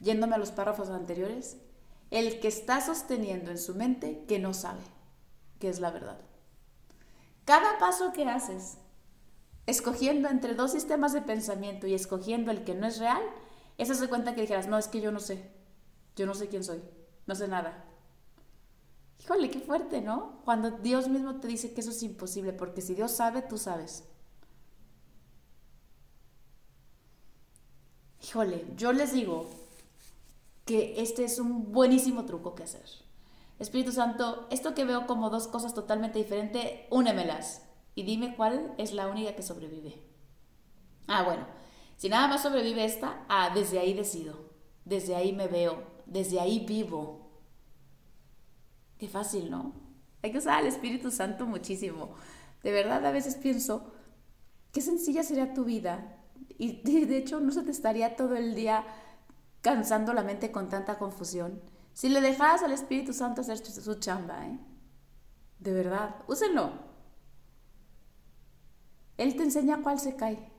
yéndome 0.00 0.34
a 0.34 0.38
los 0.38 0.50
párrafos 0.50 0.88
anteriores, 0.88 1.58
el 2.10 2.40
que 2.40 2.48
está 2.48 2.80
sosteniendo 2.80 3.50
en 3.50 3.58
su 3.58 3.74
mente 3.74 4.24
que 4.26 4.38
no 4.38 4.54
sabe 4.54 4.80
que 5.58 5.68
es 5.68 5.78
la 5.78 5.90
verdad? 5.90 6.18
Cada 7.44 7.78
paso 7.78 8.14
que 8.14 8.24
haces, 8.24 8.78
escogiendo 9.66 10.30
entre 10.30 10.54
dos 10.54 10.72
sistemas 10.72 11.12
de 11.12 11.20
pensamiento 11.20 11.86
y 11.86 11.92
escogiendo 11.92 12.50
el 12.50 12.64
que 12.64 12.74
no 12.74 12.86
es 12.86 12.98
real, 12.98 13.22
eso 13.76 13.92
se 13.92 14.08
cuenta 14.08 14.34
que 14.34 14.40
dijeras, 14.40 14.68
no, 14.68 14.78
es 14.78 14.88
que 14.88 15.02
yo 15.02 15.12
no 15.12 15.20
sé, 15.20 15.55
yo 16.16 16.26
no 16.26 16.34
sé 16.34 16.48
quién 16.48 16.64
soy, 16.64 16.82
no 17.26 17.34
sé 17.34 17.46
nada. 17.48 17.84
Híjole, 19.22 19.50
qué 19.50 19.60
fuerte, 19.60 20.00
¿no? 20.00 20.40
Cuando 20.44 20.70
Dios 20.70 21.08
mismo 21.08 21.40
te 21.40 21.48
dice 21.48 21.72
que 21.72 21.80
eso 21.80 21.90
es 21.90 22.02
imposible, 22.02 22.52
porque 22.52 22.80
si 22.82 22.94
Dios 22.94 23.12
sabe, 23.12 23.42
tú 23.42 23.58
sabes. 23.58 24.04
híjole, 28.26 28.66
yo 28.76 28.92
les 28.92 29.12
digo 29.12 29.48
que 30.64 31.00
este 31.00 31.24
es 31.24 31.38
un 31.38 31.72
buenísimo 31.72 32.24
truco 32.24 32.54
que 32.54 32.64
hacer. 32.64 32.84
Espíritu 33.58 33.92
Santo, 33.92 34.46
esto 34.50 34.74
que 34.74 34.84
veo 34.84 35.06
como 35.06 35.30
dos 35.30 35.46
cosas 35.46 35.74
totalmente 35.74 36.18
diferentes, 36.18 36.80
únemelas 36.90 37.62
y 37.94 38.02
dime 38.02 38.36
cuál 38.36 38.74
es 38.76 38.92
la 38.92 39.08
única 39.08 39.34
que 39.34 39.42
sobrevive. 39.42 40.02
Ah, 41.06 41.22
bueno, 41.22 41.46
si 41.96 42.08
nada 42.08 42.26
más 42.28 42.42
sobrevive 42.42 42.84
esta, 42.84 43.24
ah, 43.28 43.50
desde 43.54 43.78
ahí 43.78 43.94
decido, 43.94 44.50
desde 44.84 45.14
ahí 45.14 45.32
me 45.32 45.46
veo, 45.46 45.82
desde 46.06 46.40
ahí 46.40 46.64
vivo. 46.66 47.30
Qué 48.98 49.08
fácil, 49.08 49.50
¿no? 49.50 49.74
Hay 50.22 50.32
que 50.32 50.38
usar 50.38 50.58
al 50.58 50.66
Espíritu 50.66 51.10
Santo 51.10 51.46
muchísimo. 51.46 52.14
De 52.62 52.72
verdad, 52.72 53.04
a 53.04 53.12
veces 53.12 53.36
pienso, 53.36 53.92
qué 54.72 54.80
sencilla 54.80 55.22
sería 55.22 55.54
tu 55.54 55.64
vida 55.64 56.16
y 56.58 56.82
de 57.06 57.18
hecho 57.18 57.40
no 57.40 57.52
se 57.52 57.62
te 57.62 57.70
estaría 57.70 58.16
todo 58.16 58.36
el 58.36 58.54
día 58.54 58.84
cansando 59.60 60.12
la 60.14 60.22
mente 60.22 60.50
con 60.50 60.68
tanta 60.68 60.98
confusión. 60.98 61.60
Si 61.92 62.08
le 62.08 62.20
dejaras 62.20 62.62
al 62.62 62.72
Espíritu 62.72 63.12
Santo 63.12 63.40
hacer 63.40 63.58
su 63.58 63.94
chamba, 63.96 64.46
¿eh? 64.46 64.58
De 65.58 65.72
verdad, 65.72 66.16
úsenlo. 66.28 66.72
Él 69.16 69.34
te 69.34 69.42
enseña 69.42 69.82
cuál 69.82 69.98
se 69.98 70.14
cae. 70.14 70.52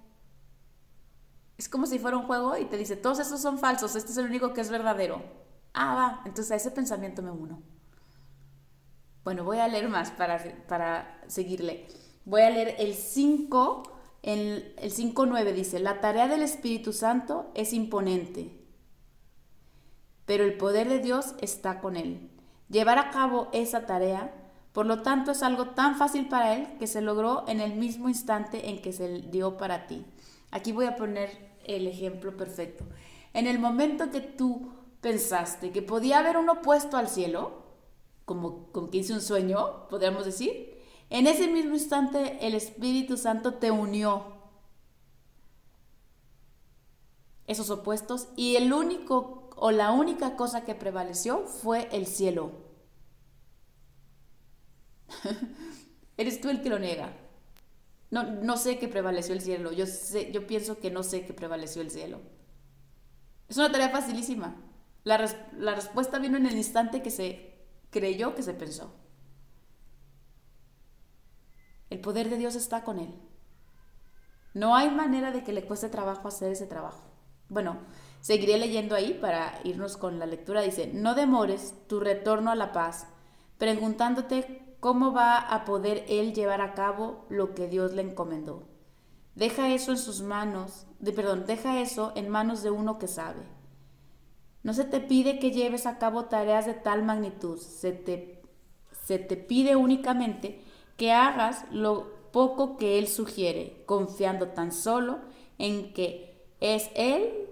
Es 1.58 1.70
como 1.70 1.86
si 1.86 2.00
fuera 2.00 2.17
un 2.17 2.28
juego 2.28 2.58
y 2.58 2.65
te 2.65 2.78
dice, 2.78 2.96
todos 2.96 3.20
esos 3.20 3.41
son 3.41 3.58
falsos, 3.58 3.96
este 3.96 4.12
es 4.12 4.17
el 4.17 4.26
único 4.26 4.54
que 4.54 4.62
es 4.62 4.70
verdadero. 4.70 5.22
Ah, 5.74 5.96
va, 5.96 6.22
entonces 6.26 6.52
a 6.52 6.56
ese 6.56 6.72
pensamiento 6.72 7.22
me 7.22 7.32
uno. 7.32 7.62
Bueno, 9.24 9.43
voy 9.43 9.60
a 9.60 9.67
leer 9.67 9.89
más 9.89 10.12
para, 10.12 10.41
para 10.67 11.22
seguirle. 11.28 11.88
Voy 12.26 12.41
a 12.41 12.50
leer 12.50 12.76
el 12.80 12.93
5 12.93 13.98
el 14.28 14.76
5.9 14.78 15.54
dice, 15.54 15.80
la 15.80 16.02
tarea 16.02 16.28
del 16.28 16.41
Espíritu 16.41 16.91
Santo 16.91 17.50
es 17.54 17.72
imponente, 17.72 18.52
pero 20.26 20.43
el 20.43 20.58
poder 20.58 20.89
de 20.89 21.00
Dios 21.00 21.36
está 21.39 21.80
con 21.80 21.96
él. 21.96 22.30
Llevar 22.70 22.98
a 23.00 23.12
cabo 23.12 23.48
esa 23.54 23.86
tarea, 23.86 24.34
por 24.74 24.86
lo 24.86 25.02
tanto, 25.02 25.32
es 25.32 25.43
algo 25.43 25.70
tan 25.70 25.96
fácil 25.96 26.28
para 26.28 26.56
él 26.56 26.67
que 26.78 26.88
se 26.88 27.02
logró 27.02 27.46
en 27.48 27.62
el 27.62 27.76
mismo 27.76 28.10
instante 28.10 28.70
en 28.70 28.82
que 28.82 28.91
se 28.91 29.22
dio 29.22 29.56
para 29.56 29.88
ti. 29.88 30.06
Aquí 30.51 30.71
voy 30.71 30.86
a 30.86 30.95
poner 30.95 31.57
el 31.65 31.88
ejemplo 31.88 32.36
perfecto. 32.36 32.86
En 33.33 33.47
el 33.47 33.60
momento 33.60 34.10
que 34.12 34.21
tú 34.21 34.71
pensaste 35.01 35.71
que 35.71 35.81
podía 35.81 36.19
haber 36.19 36.38
un 36.38 36.49
opuesto 36.49 36.97
al 36.97 37.10
cielo, 37.10 37.63
como, 38.25 38.71
como 38.71 38.89
que 38.89 38.97
hice 38.99 39.13
un 39.13 39.21
sueño, 39.21 39.88
podríamos 39.89 40.25
decir, 40.25 40.81
en 41.10 41.27
ese 41.27 41.47
mismo 41.47 41.73
instante 41.73 42.45
el 42.45 42.55
Espíritu 42.55 43.17
Santo 43.17 43.55
te 43.55 43.71
unió 43.71 44.38
esos 47.45 47.69
opuestos 47.69 48.27
y 48.36 48.57
el 48.57 48.73
único 48.73 49.49
o 49.55 49.71
la 49.71 49.91
única 49.91 50.36
cosa 50.36 50.65
que 50.65 50.75
prevaleció 50.75 51.45
fue 51.45 51.88
el 51.91 52.05
cielo. 52.05 52.51
Eres 56.17 56.41
tú 56.41 56.49
el 56.49 56.62
que 56.62 56.69
lo 56.69 56.79
niega. 56.79 57.13
No, 58.10 58.24
no 58.24 58.58
sé 58.58 58.80
qué 58.80 58.88
prevaleció 58.88 59.34
el 59.34 59.41
cielo. 59.41 59.72
Yo, 59.72 59.86
sé, 59.86 60.32
yo 60.32 60.48
pienso 60.48 60.80
que 60.80 60.91
no 60.91 61.04
sé 61.04 61.26
qué 61.26 61.34
prevaleció 61.34 61.82
el 61.82 61.91
cielo. 61.91 62.22
Es 63.50 63.58
una 63.58 63.72
tarea 63.72 63.89
facilísima. 63.89 64.56
La, 65.04 65.30
la 65.58 65.76
respuesta 65.76 66.20
vino 66.20 66.38
en 66.38 66.46
el 66.46 66.58
instante 66.58 67.02
que 67.02 67.12
se 67.12 67.56
creyó, 67.89 68.36
que 68.36 68.43
se 68.43 68.54
pensó. 68.54 68.93
El 71.89 72.00
poder 72.00 72.30
de 72.30 72.38
Dios 72.38 72.56
está 72.56 72.84
con 72.84 73.00
él. 73.00 73.13
No 74.54 74.76
hay 74.76 74.89
manera 74.89 75.32
de 75.32 75.43
que 75.43 75.54
le 75.54 75.65
cueste 75.65 75.89
trabajo 75.89 76.28
hacer 76.28 76.52
ese 76.52 76.65
trabajo. 76.65 77.04
Bueno, 77.50 77.78
seguiré 78.22 78.58
leyendo 78.58 78.96
ahí 78.96 79.13
para 79.13 79.60
irnos 79.63 79.96
con 79.98 80.20
la 80.20 80.26
lectura. 80.26 80.62
Dice, 80.62 80.91
no 80.93 81.15
demores 81.15 81.74
tu 81.88 82.00
retorno 82.00 82.52
a 82.52 82.56
la 82.56 82.72
paz, 82.72 83.08
preguntándote 83.58 84.66
cómo 84.80 85.12
va 85.13 85.38
a 85.38 85.66
poder 85.66 86.06
él 86.08 86.34
llevar 86.34 86.62
a 86.62 86.74
cabo 86.74 87.26
lo 87.30 87.56
que 87.56 87.68
Dios 87.68 87.94
le 87.94 88.02
encomendó. 88.04 88.63
Deja 89.36 89.74
eso 89.74 89.92
en 89.92 89.98
sus 89.98 90.22
manos, 90.22 90.88
de, 91.00 91.12
perdón, 91.12 91.46
deja 91.46 91.80
eso 91.80 92.12
en 92.16 92.30
manos 92.30 92.63
de 92.63 92.72
uno 92.72 92.98
que 92.98 93.08
sabe. 93.08 93.44
No 94.63 94.74
se 94.74 94.84
te 94.84 95.00
pide 95.00 95.40
que 95.40 95.52
lleves 95.52 95.86
a 95.86 95.98
cabo 95.98 96.26
tareas 96.26 96.66
de 96.66 96.74
tal 96.74 97.04
magnitud, 97.04 97.60
se 97.60 97.92
te, 97.92 98.42
se 99.06 99.20
te 99.20 99.38
pide 99.38 99.76
únicamente 99.76 100.62
que 100.98 101.12
hagas 101.12 101.66
lo 101.72 102.12
poco 102.32 102.78
que 102.78 102.98
Él 102.98 103.08
sugiere, 103.08 103.84
confiando 103.86 104.50
tan 104.50 104.72
solo 104.72 105.20
en 105.58 105.94
que 105.94 106.44
es 106.60 106.90
Él, 106.96 107.48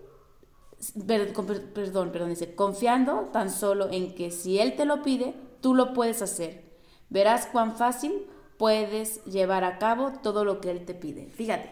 perdón, 1.06 2.12
perdón, 2.12 2.36
confiando 2.56 3.30
tan 3.32 3.50
solo 3.50 3.90
en 3.92 4.16
que 4.16 4.32
si 4.32 4.60
Él 4.60 4.76
te 4.76 4.86
lo 4.86 5.04
pide, 5.04 5.36
tú 5.62 5.76
lo 5.76 5.94
puedes 5.94 6.22
hacer. 6.22 6.64
Verás 7.10 7.46
cuán 7.48 7.78
fácil 7.78 8.28
puedes 8.58 9.24
llevar 9.26 9.63
a 9.63 9.78
cabo 9.78 10.13
todo 10.24 10.46
lo 10.46 10.62
que 10.62 10.72
Él 10.72 10.86
te 10.86 10.94
pide. 10.94 11.28
Fíjate, 11.28 11.70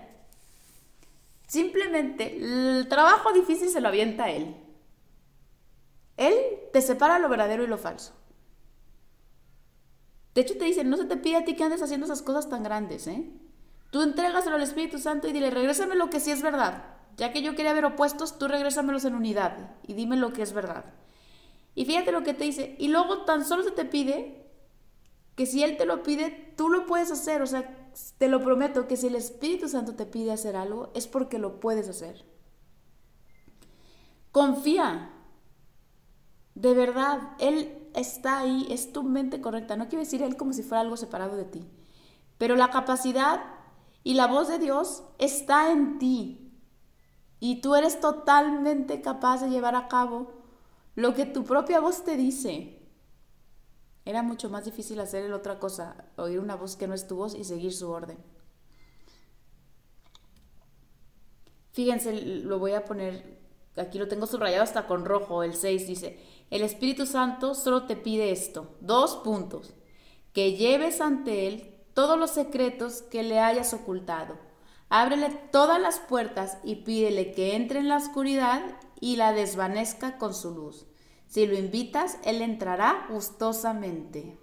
simplemente 1.48 2.38
el 2.38 2.88
trabajo 2.88 3.32
difícil 3.32 3.70
se 3.70 3.82
lo 3.82 3.88
avienta 3.88 4.26
a 4.26 4.32
Él. 4.32 4.56
Él 6.18 6.36
te 6.72 6.82
separa 6.82 7.20
lo 7.20 7.30
verdadero 7.30 7.64
y 7.64 7.68
lo 7.68 7.78
falso. 7.78 8.14
De 10.36 10.42
hecho, 10.42 10.58
te 10.58 10.66
dice, 10.66 10.84
no 10.84 10.98
se 10.98 11.06
te 11.06 11.18
pide 11.18 11.38
a 11.38 11.46
ti 11.46 11.56
que 11.56 11.64
andes 11.64 11.82
haciendo 11.82 12.06
esas 12.06 12.22
cosas 12.22 12.50
tan 12.50 12.64
grandes, 12.64 13.08
¿eh? 13.08 13.30
Tú 13.92 14.02
entrégaselo 14.02 14.56
al 14.56 14.64
Espíritu 14.64 14.98
Santo 14.98 15.28
y 15.28 15.32
dile, 15.32 15.52
regrésame 15.52 15.96
lo 15.96 16.10
que 16.10 16.20
sí 16.20 16.32
es 16.32 16.42
verdad. 16.42 16.84
Ya 17.18 17.32
que 17.32 17.44
yo 17.44 17.54
quería 17.56 17.74
ver 17.74 17.86
opuestos, 17.86 18.40
tú 18.40 18.48
regrésamelos 18.48 19.06
en 19.06 19.14
unidad 19.14 19.76
y 19.86 19.94
dime 19.94 20.18
lo 20.18 20.34
que 20.34 20.42
es 20.42 20.54
verdad. 20.54 20.86
Y 21.76 21.86
fíjate 21.86 22.12
lo 22.12 22.24
que 22.24 22.34
te 22.34 22.46
dice. 22.46 22.76
Y 22.80 22.88
luego 22.88 23.26
tan 23.26 23.46
solo 23.46 23.64
se 23.64 23.70
te 23.70 23.86
pide 23.86 24.43
que 25.36 25.46
si 25.46 25.64
Él 25.64 25.78
te 25.78 25.86
lo 25.86 26.04
pide, 26.04 26.54
tú 26.58 26.70
lo 26.70 26.86
puedes 26.86 27.12
hacer. 27.12 27.42
O 27.42 27.48
sea, 27.48 27.92
te 28.18 28.28
lo 28.28 28.42
prometo 28.42 28.88
que 28.88 28.98
si 28.98 29.08
el 29.08 29.16
Espíritu 29.16 29.68
Santo 29.68 29.96
te 29.96 30.06
pide 30.06 30.32
hacer 30.32 30.56
algo, 30.56 30.92
es 30.94 31.08
porque 31.08 31.40
lo 31.40 31.60
puedes 31.60 31.90
hacer. 31.90 32.26
Confía. 34.32 35.12
De 36.56 36.74
verdad, 36.74 37.32
Él 37.40 37.90
está 37.96 38.40
ahí, 38.40 38.68
es 38.70 38.94
tu 38.94 39.04
mente 39.04 39.42
correcta. 39.42 39.76
No 39.76 39.88
quiero 39.88 40.04
decir 40.04 40.22
Él 40.22 40.38
como 40.38 40.54
si 40.54 40.64
fuera 40.64 40.82
algo 40.82 40.98
separado 40.98 41.36
de 41.36 41.46
ti. 41.46 41.68
Pero 42.38 42.56
la 42.56 42.70
capacidad 42.70 43.44
y 44.04 44.16
la 44.16 44.28
voz 44.28 44.48
de 44.48 44.60
Dios 44.60 45.04
está 45.18 45.72
en 45.72 45.98
ti. 45.98 46.52
Y 47.40 47.62
tú 47.62 47.76
eres 47.76 48.00
totalmente 48.00 49.02
capaz 49.02 49.42
de 49.42 49.50
llevar 49.50 49.76
a 49.76 49.88
cabo 49.88 50.32
lo 50.96 51.14
que 51.14 51.26
tu 51.26 51.44
propia 51.44 51.80
voz 51.80 52.04
te 52.04 52.16
dice. 52.16 52.83
Era 54.06 54.22
mucho 54.22 54.50
más 54.50 54.66
difícil 54.66 55.00
hacer 55.00 55.24
el 55.24 55.34
otra 55.34 55.60
cosa, 55.60 56.06
oír 56.18 56.40
una 56.40 56.56
voz 56.56 56.76
que 56.76 56.88
no 56.88 56.94
es 56.94 57.08
tu 57.08 57.16
voz 57.16 57.36
y 57.36 57.44
seguir 57.44 57.74
su 57.74 57.90
orden. 57.90 58.18
Fíjense, 61.72 62.14
lo 62.14 62.60
voy 62.60 62.74
a 62.74 62.86
poner, 62.86 63.40
aquí 63.78 63.98
lo 63.98 64.08
tengo 64.08 64.28
subrayado 64.28 64.64
hasta 64.64 64.86
con 64.86 65.06
rojo, 65.06 65.42
el 65.42 65.56
6 65.56 65.88
dice, 65.88 66.20
el 66.52 66.62
Espíritu 66.62 67.06
Santo 67.06 67.56
solo 67.56 67.88
te 67.88 67.96
pide 67.96 68.32
esto, 68.32 68.76
dos 68.80 69.16
puntos, 69.18 69.74
que 70.34 70.54
lleves 70.54 71.02
ante 71.02 71.48
Él 71.48 71.74
todos 71.94 72.20
los 72.20 72.32
secretos 72.32 73.02
que 73.02 73.24
le 73.24 73.40
hayas 73.40 73.74
ocultado. 73.74 74.38
Ábrele 74.90 75.30
todas 75.52 75.82
las 75.82 76.00
puertas 76.00 76.60
y 76.64 76.76
pídele 76.78 77.32
que 77.32 77.56
entre 77.56 77.80
en 77.80 77.88
la 77.88 77.98
oscuridad 77.98 78.62
y 79.00 79.16
la 79.16 79.34
desvanezca 79.34 80.18
con 80.18 80.34
su 80.34 80.52
luz. 80.52 80.86
Si 81.34 81.48
lo 81.48 81.58
invitas, 81.58 82.20
Él 82.26 82.44
entrará 82.44 83.08
gustosamente 83.10 84.38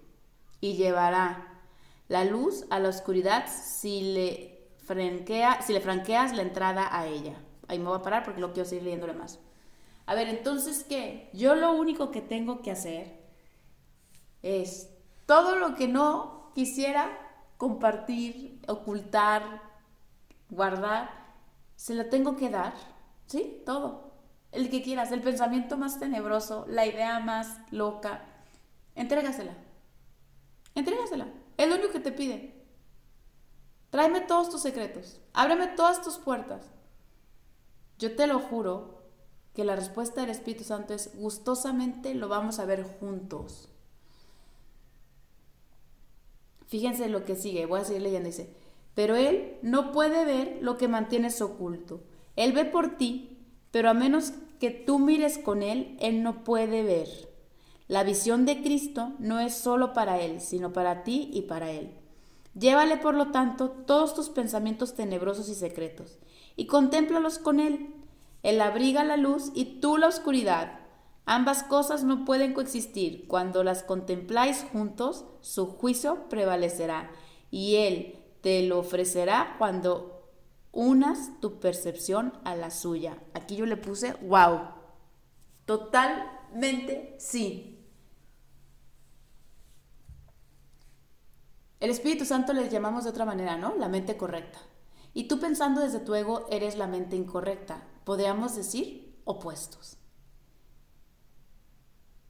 y 0.59 0.73
llevará 0.73 1.61
la 2.09 2.25
luz 2.25 2.65
a 2.69 2.79
la 2.79 2.89
oscuridad 2.89 3.45
si 3.47 4.13
le, 4.13 4.67
si 4.85 5.71
le 5.71 5.79
franqueas 5.79 6.35
la 6.35 6.41
entrada 6.41 6.89
a 6.93 7.07
ella. 7.07 7.41
Ahí 7.69 7.79
me 7.79 7.85
voy 7.85 7.97
a 7.97 8.01
parar 8.01 8.25
porque 8.25 8.41
lo 8.41 8.51
quiero 8.51 8.67
seguir 8.67 8.83
leyéndole 8.83 9.13
más. 9.13 9.39
A 10.05 10.15
ver, 10.15 10.27
entonces, 10.27 10.83
¿qué? 10.83 11.29
Yo 11.31 11.55
lo 11.55 11.71
único 11.71 12.11
que 12.11 12.19
tengo 12.19 12.61
que 12.61 12.71
hacer 12.71 13.21
es 14.41 14.89
todo 15.25 15.55
lo 15.55 15.75
que 15.75 15.87
no 15.87 16.51
quisiera 16.55 17.07
compartir, 17.55 18.59
ocultar, 18.67 19.61
guardar, 20.49 21.09
se 21.77 21.95
lo 21.95 22.07
tengo 22.07 22.35
que 22.35 22.49
dar, 22.49 22.73
¿sí? 23.27 23.61
Todo. 23.65 24.10
El 24.51 24.69
que 24.69 24.81
quieras, 24.81 25.11
el 25.11 25.21
pensamiento 25.21 25.77
más 25.77 25.99
tenebroso, 25.99 26.65
la 26.67 26.85
idea 26.85 27.19
más 27.19 27.59
loca, 27.71 28.23
entrégasela. 28.95 29.55
Entrégasela. 30.75 31.27
Es 31.57 31.69
lo 31.69 31.75
único 31.75 31.91
que 31.91 31.99
te 31.99 32.11
pide. 32.11 32.61
Tráeme 33.89 34.21
todos 34.21 34.49
tus 34.49 34.61
secretos. 34.61 35.19
Ábreme 35.33 35.67
todas 35.67 36.01
tus 36.01 36.17
puertas. 36.17 36.71
Yo 37.99 38.15
te 38.15 38.27
lo 38.27 38.39
juro 38.39 39.01
que 39.53 39.63
la 39.63 39.75
respuesta 39.75 40.21
del 40.21 40.29
Espíritu 40.29 40.63
Santo 40.63 40.93
es 40.93 41.15
gustosamente 41.15 42.15
lo 42.15 42.29
vamos 42.29 42.59
a 42.59 42.65
ver 42.65 42.83
juntos. 42.83 43.69
Fíjense 46.67 47.09
lo 47.09 47.25
que 47.25 47.35
sigue, 47.35 47.65
voy 47.65 47.81
a 47.81 47.85
seguir 47.85 48.01
leyendo, 48.01 48.27
dice, 48.27 48.55
pero 48.95 49.15
Él 49.15 49.57
no 49.61 49.91
puede 49.91 50.23
ver 50.23 50.59
lo 50.61 50.77
que 50.77 50.87
mantienes 50.87 51.41
oculto. 51.41 52.01
Él 52.37 52.53
ve 52.53 52.63
por 52.63 52.97
ti, 52.97 53.30
pero 53.71 53.89
a 53.89 53.93
menos 53.93 54.33
que 54.59 54.69
tú 54.69 54.99
mires 54.99 55.37
con 55.37 55.63
Él, 55.63 55.97
Él 55.99 56.23
no 56.23 56.43
puede 56.43 56.83
ver. 56.83 57.07
La 57.87 58.03
visión 58.03 58.45
de 58.45 58.61
Cristo 58.61 59.13
no 59.19 59.39
es 59.39 59.53
solo 59.53 59.93
para 59.93 60.19
Él, 60.19 60.39
sino 60.41 60.71
para 60.71 61.03
ti 61.03 61.29
y 61.33 61.43
para 61.43 61.71
Él. 61.71 61.91
Llévale, 62.53 62.97
por 62.97 63.15
lo 63.15 63.31
tanto, 63.31 63.69
todos 63.69 64.13
tus 64.13 64.29
pensamientos 64.29 64.93
tenebrosos 64.93 65.49
y 65.49 65.55
secretos, 65.55 66.19
y 66.55 66.67
contémplalos 66.67 67.39
con 67.39 67.59
Él 67.59 67.95
él 68.43 68.59
abriga 68.61 69.03
la 69.03 69.17
luz 69.17 69.51
y 69.53 69.65
tú 69.79 69.97
la 69.97 70.07
oscuridad. 70.07 70.79
Ambas 71.25 71.63
cosas 71.63 72.03
no 72.03 72.25
pueden 72.25 72.53
coexistir. 72.53 73.27
Cuando 73.27 73.63
las 73.63 73.83
contempláis 73.83 74.65
juntos, 74.71 75.25
su 75.41 75.67
juicio 75.67 76.27
prevalecerá 76.29 77.11
y 77.51 77.75
Él 77.75 78.17
te 78.41 78.63
lo 78.63 78.79
ofrecerá 78.79 79.55
cuando 79.59 80.10
unas 80.71 81.39
tu 81.39 81.59
percepción 81.59 82.33
a 82.43 82.55
la 82.55 82.71
suya. 82.71 83.17
Aquí 83.33 83.55
yo 83.55 83.65
le 83.65 83.77
puse, 83.77 84.13
wow, 84.23 84.69
totalmente 85.65 87.15
sí. 87.19 87.77
El 91.79 91.89
Espíritu 91.89 92.25
Santo 92.25 92.53
le 92.53 92.69
llamamos 92.69 93.03
de 93.03 93.09
otra 93.09 93.25
manera, 93.25 93.57
¿no? 93.57 93.75
La 93.75 93.89
mente 93.89 94.15
correcta. 94.15 94.59
Y 95.13 95.27
tú 95.27 95.39
pensando 95.39 95.81
desde 95.81 95.99
tu 95.99 96.13
ego 96.13 96.45
eres 96.49 96.77
la 96.77 96.87
mente 96.87 97.15
incorrecta 97.15 97.83
podríamos 98.03 98.55
decir 98.55 99.21
opuestos. 99.23 99.97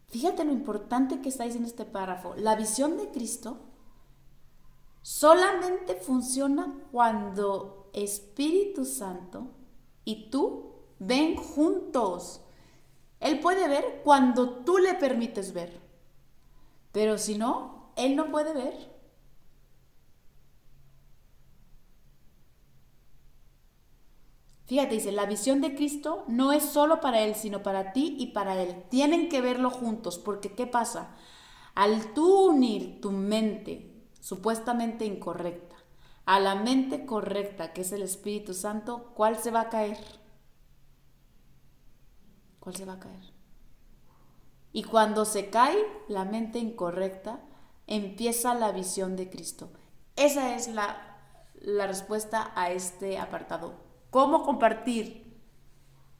Fíjate 0.07 0.43
lo 0.43 0.51
importante 0.51 1.21
que 1.21 1.29
está 1.29 1.45
diciendo 1.45 1.69
este 1.69 1.85
párrafo. 1.85 2.35
La 2.35 2.55
visión 2.55 2.97
de 2.97 3.09
Cristo 3.11 3.57
solamente 5.01 5.95
funciona 5.95 6.77
cuando 6.91 7.80
Espíritu 7.93 8.85
Santo 8.85 9.47
y 10.05 10.29
tú 10.29 10.73
ven 10.99 11.35
juntos. 11.35 12.41
Él 13.19 13.39
puede 13.39 13.67
ver 13.67 14.01
cuando 14.03 14.63
tú 14.63 14.77
le 14.77 14.93
permites 14.95 15.53
ver. 15.53 15.79
Pero 16.91 17.17
si 17.17 17.37
no, 17.37 17.91
Él 17.95 18.15
no 18.15 18.31
puede 18.31 18.53
ver. 18.53 18.91
Fíjate, 24.65 24.95
dice, 24.95 25.11
la 25.11 25.25
visión 25.25 25.59
de 25.59 25.75
Cristo 25.75 26.23
no 26.27 26.53
es 26.53 26.63
solo 26.63 27.01
para 27.01 27.21
Él, 27.21 27.35
sino 27.35 27.61
para 27.61 27.91
ti 27.91 28.15
y 28.17 28.27
para 28.27 28.61
Él. 28.61 28.83
Tienen 28.89 29.27
que 29.27 29.41
verlo 29.41 29.69
juntos, 29.69 30.17
porque 30.17 30.53
¿qué 30.53 30.65
pasa? 30.65 31.15
Al 31.75 32.13
tú 32.13 32.47
unir 32.47 33.01
tu 33.01 33.11
mente 33.11 34.07
supuestamente 34.21 35.05
incorrecta 35.05 35.70
a 36.25 36.39
la 36.39 36.55
mente 36.55 37.05
correcta, 37.05 37.73
que 37.73 37.81
es 37.81 37.91
el 37.91 38.01
Espíritu 38.01 38.53
Santo, 38.53 39.11
¿cuál 39.15 39.37
se 39.37 39.51
va 39.51 39.61
a 39.61 39.69
caer? 39.69 39.97
¿Cuál 42.59 42.75
se 42.75 42.85
va 42.85 42.93
a 42.93 42.99
caer? 42.99 43.33
Y 44.71 44.83
cuando 44.83 45.25
se 45.25 45.49
cae 45.49 45.77
la 46.07 46.25
mente 46.25 46.59
incorrecta, 46.59 47.41
empieza 47.87 48.53
la 48.53 48.71
visión 48.71 49.15
de 49.15 49.29
Cristo. 49.29 49.71
Esa 50.15 50.55
es 50.55 50.67
la 50.67 51.11
la 51.61 51.87
respuesta 51.87 52.51
a 52.55 52.71
este 52.71 53.19
apartado. 53.19 53.75
¿Cómo 54.09 54.43
compartir 54.43 55.39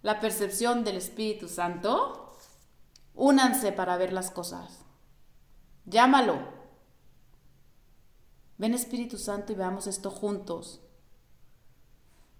la 0.01 0.19
percepción 0.19 0.83
del 0.83 0.97
Espíritu 0.97 1.47
Santo? 1.47 2.37
Únanse 3.15 3.71
para 3.71 3.97
ver 3.97 4.13
las 4.13 4.31
cosas. 4.31 4.85
Llámalo. 5.85 6.60
Ven 8.61 8.75
Espíritu 8.75 9.17
Santo 9.17 9.51
y 9.51 9.55
veamos 9.55 9.87
esto 9.87 10.11
juntos. 10.11 10.81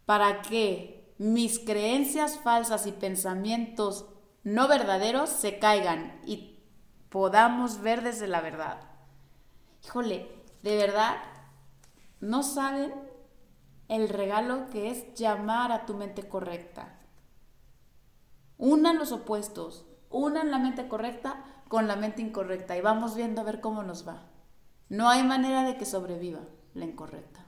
Para 0.06 0.44
que 0.44 1.16
mis 1.18 1.58
creencias 1.58 2.38
falsas 2.38 2.86
y 2.86 2.92
pensamientos 2.92 4.06
no 4.44 4.68
verdaderos 4.68 5.32
se 5.32 5.58
caigan 5.58 6.22
y 6.24 6.60
podamos 7.10 7.82
ver 7.82 8.04
desde 8.04 8.28
la 8.28 8.40
verdad. 8.40 8.82
Híjole, 9.84 10.30
de 10.62 10.76
verdad, 10.76 11.18
no 12.20 12.44
saben 12.44 12.94
el 13.88 14.08
regalo 14.08 14.68
que 14.70 14.92
es 14.92 15.16
llamar 15.16 15.72
a 15.72 15.88
tu 15.88 15.96
mente 15.96 16.30
correcta. 16.30 17.00
Unan 18.60 19.00
los 19.00 19.12
opuestos, 19.12 19.88
unan 20.12 20.52
la 20.52 20.60
mente 20.60 20.88
correcta 20.88 21.44
con 21.68 21.88
la 21.88 21.96
mente 21.96 22.22
incorrecta 22.22 22.78
y 22.78 22.82
vamos 22.82 23.16
viendo 23.16 23.42
a 23.42 23.46
ver 23.46 23.60
cómo 23.60 23.82
nos 23.82 24.08
va. 24.08 24.31
No 24.92 25.08
hay 25.08 25.24
manera 25.24 25.64
de 25.64 25.78
que 25.78 25.86
sobreviva 25.86 26.42
la 26.74 26.84
incorrecta. 26.84 27.46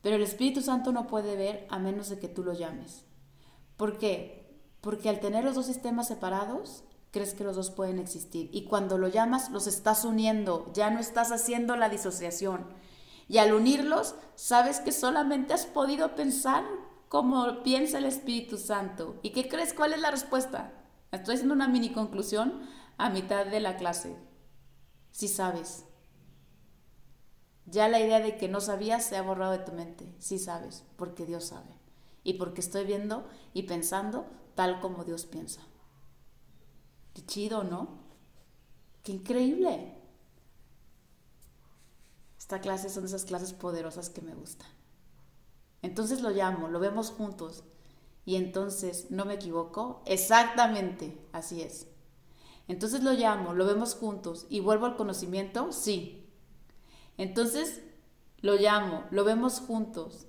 Pero 0.00 0.16
el 0.16 0.22
Espíritu 0.22 0.62
Santo 0.62 0.90
no 0.90 1.06
puede 1.06 1.36
ver 1.36 1.66
a 1.68 1.78
menos 1.78 2.08
de 2.08 2.18
que 2.18 2.28
tú 2.28 2.42
lo 2.42 2.54
llames. 2.54 3.04
¿Por 3.76 3.98
qué? 3.98 4.58
Porque 4.80 5.10
al 5.10 5.20
tener 5.20 5.44
los 5.44 5.54
dos 5.54 5.66
sistemas 5.66 6.08
separados, 6.08 6.82
crees 7.10 7.34
que 7.34 7.44
los 7.44 7.56
dos 7.56 7.70
pueden 7.70 7.98
existir. 7.98 8.48
Y 8.54 8.64
cuando 8.64 8.96
lo 8.96 9.06
llamas, 9.06 9.50
los 9.50 9.66
estás 9.66 10.06
uniendo, 10.06 10.72
ya 10.72 10.88
no 10.88 10.98
estás 10.98 11.30
haciendo 11.30 11.76
la 11.76 11.90
disociación. 11.90 12.64
Y 13.28 13.36
al 13.36 13.52
unirlos, 13.52 14.14
sabes 14.34 14.80
que 14.80 14.92
solamente 14.92 15.52
has 15.52 15.66
podido 15.66 16.14
pensar 16.14 16.64
como 17.10 17.62
piensa 17.62 17.98
el 17.98 18.06
Espíritu 18.06 18.56
Santo. 18.56 19.16
¿Y 19.20 19.32
qué 19.32 19.46
crees? 19.46 19.74
¿Cuál 19.74 19.92
es 19.92 20.00
la 20.00 20.10
respuesta? 20.10 20.72
Estoy 21.10 21.34
haciendo 21.34 21.52
una 21.52 21.68
mini 21.68 21.92
conclusión 21.92 22.62
a 22.96 23.10
mitad 23.10 23.44
de 23.44 23.60
la 23.60 23.76
clase. 23.76 24.31
Si 25.12 25.28
sabes. 25.28 25.84
Ya 27.66 27.88
la 27.88 28.00
idea 28.00 28.20
de 28.20 28.36
que 28.36 28.48
no 28.48 28.60
sabías 28.60 29.04
se 29.04 29.16
ha 29.16 29.22
borrado 29.22 29.52
de 29.52 29.58
tu 29.60 29.72
mente. 29.72 30.12
Sí 30.18 30.38
sabes, 30.38 30.84
porque 30.96 31.26
Dios 31.26 31.44
sabe. 31.44 31.78
Y 32.24 32.34
porque 32.34 32.60
estoy 32.60 32.84
viendo 32.84 33.28
y 33.54 33.64
pensando 33.64 34.26
tal 34.54 34.80
como 34.80 35.04
Dios 35.04 35.26
piensa. 35.26 35.60
Qué 37.14 37.24
chido, 37.24 37.62
¿no? 37.62 38.00
Qué 39.02 39.12
increíble. 39.12 39.94
Esta 42.38 42.60
clase 42.60 42.90
son 42.90 43.04
esas 43.04 43.24
clases 43.24 43.52
poderosas 43.52 44.10
que 44.10 44.20
me 44.20 44.34
gustan. 44.34 44.68
Entonces 45.82 46.22
lo 46.22 46.30
llamo, 46.30 46.68
lo 46.68 46.80
vemos 46.80 47.10
juntos. 47.10 47.64
Y 48.24 48.36
entonces, 48.36 49.10
¿no 49.10 49.24
me 49.24 49.34
equivoco? 49.34 50.02
Exactamente, 50.06 51.18
así 51.32 51.62
es. 51.62 51.88
Entonces 52.68 53.02
lo 53.02 53.12
llamo, 53.12 53.54
lo 53.54 53.66
vemos 53.66 53.94
juntos 53.94 54.46
y 54.48 54.60
vuelvo 54.60 54.86
al 54.86 54.96
conocimiento, 54.96 55.72
sí. 55.72 56.26
Entonces 57.18 57.82
lo 58.40 58.54
llamo, 58.56 59.04
lo 59.10 59.24
vemos 59.24 59.60
juntos. 59.60 60.26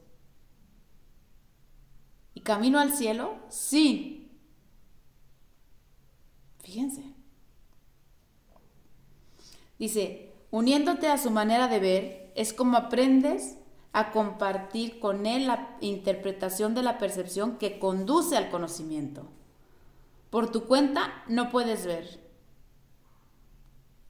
¿Y 2.34 2.42
camino 2.42 2.80
al 2.80 2.94
cielo? 2.94 3.36
Sí. 3.50 4.32
Fíjense. 6.60 7.14
Dice, 9.78 10.34
uniéndote 10.52 11.08
a 11.08 11.18
su 11.18 11.30
manera 11.30 11.68
de 11.68 11.80
ver, 11.80 12.32
es 12.36 12.54
como 12.54 12.78
aprendes 12.78 13.58
a 13.92 14.12
compartir 14.12 15.00
con 15.00 15.26
él 15.26 15.48
la 15.48 15.78
interpretación 15.82 16.74
de 16.74 16.84
la 16.84 16.98
percepción 16.98 17.58
que 17.58 17.80
conduce 17.80 18.38
al 18.38 18.50
conocimiento. 18.50 19.28
Por 20.30 20.52
tu 20.52 20.66
cuenta 20.66 21.24
no 21.28 21.52
puedes 21.52 21.86
ver. 21.86 22.23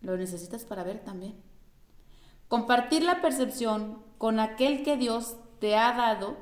Lo 0.04 0.16
necesitas 0.16 0.64
para 0.64 0.84
ver 0.84 1.00
también. 1.00 1.34
Compartir 2.48 3.02
la 3.04 3.22
percepción 3.22 4.04
con 4.20 4.40
aquel 4.40 4.84
que 4.84 4.96
Dios 4.96 5.38
te 5.60 5.76
ha 5.76 5.94
dado 5.94 6.38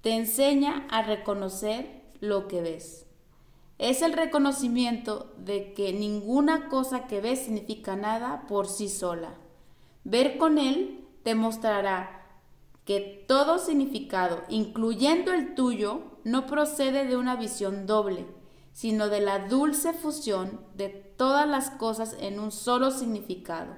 te 0.00 0.12
enseña 0.12 0.86
a 0.88 1.02
reconocer 1.02 2.02
lo 2.20 2.48
que 2.48 2.62
ves 2.62 3.08
es 3.78 4.02
el 4.02 4.12
reconocimiento 4.12 5.32
de 5.38 5.72
que 5.72 5.92
ninguna 5.92 6.68
cosa 6.68 7.06
que 7.06 7.20
ves 7.20 7.44
significa 7.44 7.94
nada 7.94 8.46
por 8.48 8.66
sí 8.66 8.88
sola. 8.88 9.34
Ver 10.02 10.36
con 10.36 10.58
él 10.58 11.06
te 11.22 11.36
mostrará 11.36 12.26
que 12.84 13.24
todo 13.28 13.58
significado, 13.58 14.42
incluyendo 14.48 15.32
el 15.32 15.54
tuyo, 15.54 16.02
no 16.24 16.46
procede 16.46 17.06
de 17.06 17.16
una 17.16 17.36
visión 17.36 17.86
doble, 17.86 18.26
sino 18.78 19.08
de 19.08 19.20
la 19.20 19.48
dulce 19.48 19.92
fusión 19.92 20.60
de 20.76 20.88
todas 20.88 21.48
las 21.48 21.68
cosas 21.68 22.14
en 22.20 22.38
un 22.38 22.52
solo 22.52 22.92
significado, 22.92 23.74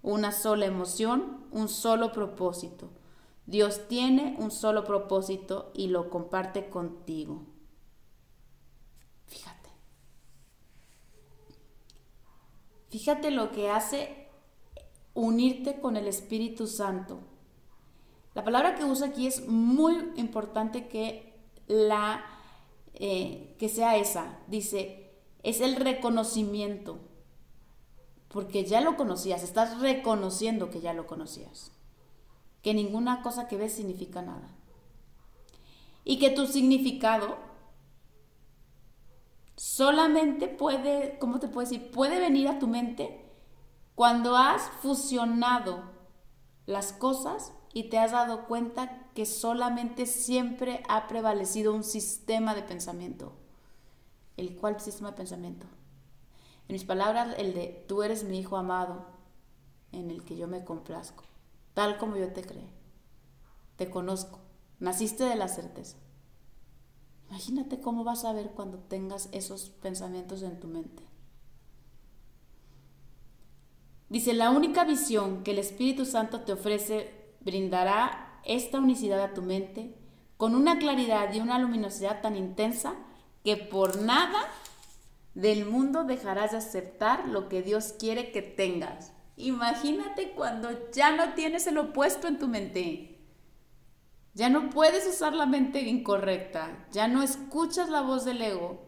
una 0.00 0.30
sola 0.30 0.64
emoción, 0.66 1.44
un 1.50 1.68
solo 1.68 2.12
propósito. 2.12 2.88
Dios 3.46 3.88
tiene 3.88 4.36
un 4.38 4.52
solo 4.52 4.84
propósito 4.84 5.72
y 5.74 5.88
lo 5.88 6.08
comparte 6.08 6.70
contigo. 6.70 7.44
Fíjate. 9.26 9.70
Fíjate 12.90 13.32
lo 13.32 13.50
que 13.50 13.70
hace 13.70 14.28
unirte 15.14 15.80
con 15.80 15.96
el 15.96 16.06
Espíritu 16.06 16.68
Santo. 16.68 17.18
La 18.34 18.44
palabra 18.44 18.76
que 18.76 18.84
usa 18.84 19.08
aquí 19.08 19.26
es 19.26 19.48
muy 19.48 20.12
importante 20.14 20.86
que 20.86 21.34
la 21.66 22.33
eh, 22.94 23.54
que 23.58 23.68
sea 23.68 23.96
esa. 23.96 24.38
Dice, 24.48 25.12
es 25.42 25.60
el 25.60 25.76
reconocimiento. 25.76 26.98
Porque 28.28 28.64
ya 28.64 28.80
lo 28.80 28.96
conocías, 28.96 29.42
estás 29.42 29.80
reconociendo 29.80 30.70
que 30.70 30.80
ya 30.80 30.92
lo 30.92 31.06
conocías. 31.06 31.70
Que 32.62 32.74
ninguna 32.74 33.22
cosa 33.22 33.46
que 33.46 33.56
ves 33.56 33.74
significa 33.74 34.22
nada. 34.22 34.56
Y 36.04 36.18
que 36.18 36.30
tu 36.30 36.46
significado 36.46 37.36
solamente 39.56 40.48
puede, 40.48 41.18
¿cómo 41.18 41.38
te 41.38 41.48
puedo 41.48 41.68
decir? 41.68 41.90
Puede 41.90 42.18
venir 42.18 42.48
a 42.48 42.58
tu 42.58 42.66
mente 42.66 43.24
cuando 43.94 44.36
has 44.36 44.68
fusionado 44.82 45.92
las 46.66 46.92
cosas 46.92 47.52
y 47.74 47.90
te 47.90 47.98
has 47.98 48.12
dado 48.12 48.46
cuenta 48.46 49.10
que 49.14 49.26
solamente 49.26 50.06
siempre 50.06 50.82
ha 50.88 51.08
prevalecido 51.08 51.74
un 51.74 51.82
sistema 51.82 52.54
de 52.54 52.62
pensamiento. 52.62 53.32
¿El 54.36 54.56
cuál 54.56 54.80
sistema 54.80 55.10
de 55.10 55.16
pensamiento? 55.16 55.66
En 56.68 56.74
mis 56.74 56.84
palabras, 56.84 57.34
el 57.36 57.52
de 57.52 57.84
tú 57.88 58.04
eres 58.04 58.22
mi 58.22 58.38
hijo 58.38 58.56
amado, 58.56 59.06
en 59.90 60.10
el 60.10 60.24
que 60.24 60.36
yo 60.36 60.46
me 60.46 60.64
complazco, 60.64 61.24
tal 61.74 61.98
como 61.98 62.16
yo 62.16 62.32
te 62.32 62.42
creé. 62.42 62.70
Te 63.76 63.90
conozco, 63.90 64.38
naciste 64.78 65.24
de 65.24 65.34
la 65.34 65.48
certeza. 65.48 65.96
Imagínate 67.28 67.80
cómo 67.80 68.04
vas 68.04 68.24
a 68.24 68.32
ver 68.32 68.50
cuando 68.50 68.78
tengas 68.78 69.28
esos 69.32 69.68
pensamientos 69.68 70.42
en 70.42 70.60
tu 70.60 70.68
mente. 70.68 71.02
Dice, 74.08 74.32
la 74.32 74.50
única 74.50 74.84
visión 74.84 75.42
que 75.42 75.50
el 75.50 75.58
Espíritu 75.58 76.04
Santo 76.04 76.42
te 76.42 76.52
ofrece 76.52 77.23
brindará 77.44 78.40
esta 78.44 78.78
unicidad 78.78 79.22
a 79.22 79.34
tu 79.34 79.42
mente 79.42 79.94
con 80.36 80.54
una 80.54 80.78
claridad 80.78 81.32
y 81.32 81.40
una 81.40 81.58
luminosidad 81.58 82.20
tan 82.20 82.36
intensa 82.36 82.94
que 83.44 83.56
por 83.56 84.00
nada 84.00 84.48
del 85.34 85.66
mundo 85.66 86.04
dejarás 86.04 86.52
de 86.52 86.58
aceptar 86.58 87.28
lo 87.28 87.48
que 87.48 87.62
Dios 87.62 87.94
quiere 87.98 88.32
que 88.32 88.42
tengas. 88.42 89.12
Imagínate 89.36 90.32
cuando 90.32 90.90
ya 90.92 91.16
no 91.16 91.34
tienes 91.34 91.66
el 91.66 91.78
opuesto 91.78 92.28
en 92.28 92.38
tu 92.38 92.48
mente. 92.48 93.10
Ya 94.32 94.48
no 94.48 94.70
puedes 94.70 95.06
usar 95.06 95.32
la 95.32 95.46
mente 95.46 95.82
incorrecta, 95.82 96.86
ya 96.90 97.06
no 97.06 97.22
escuchas 97.22 97.88
la 97.88 98.00
voz 98.00 98.24
del 98.24 98.42
ego. 98.42 98.84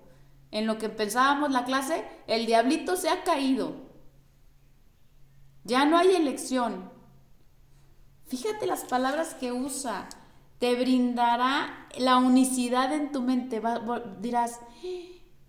En 0.51 0.66
lo 0.66 0.78
que 0.78 0.89
pensábamos 0.89 1.51
la 1.51 1.64
clase, 1.64 2.05
el 2.26 2.47
diablito 2.47 2.97
se 2.97 3.09
ha 3.09 3.22
caído. 3.22 3.87
Ya 5.64 5.85
no 5.85 5.99
hay 5.99 6.14
elección. 6.14 6.95
Fíjate 8.27 8.66
las 8.66 8.85
palabras 8.85 9.35
que 9.35 9.53
usa. 9.53 10.09
Te 10.59 10.74
brindará 10.74 11.89
la 11.99 12.16
unicidad 12.16 12.93
en 12.93 13.12
tu 13.12 13.22
mente. 13.22 13.61
dirás, 14.20 14.61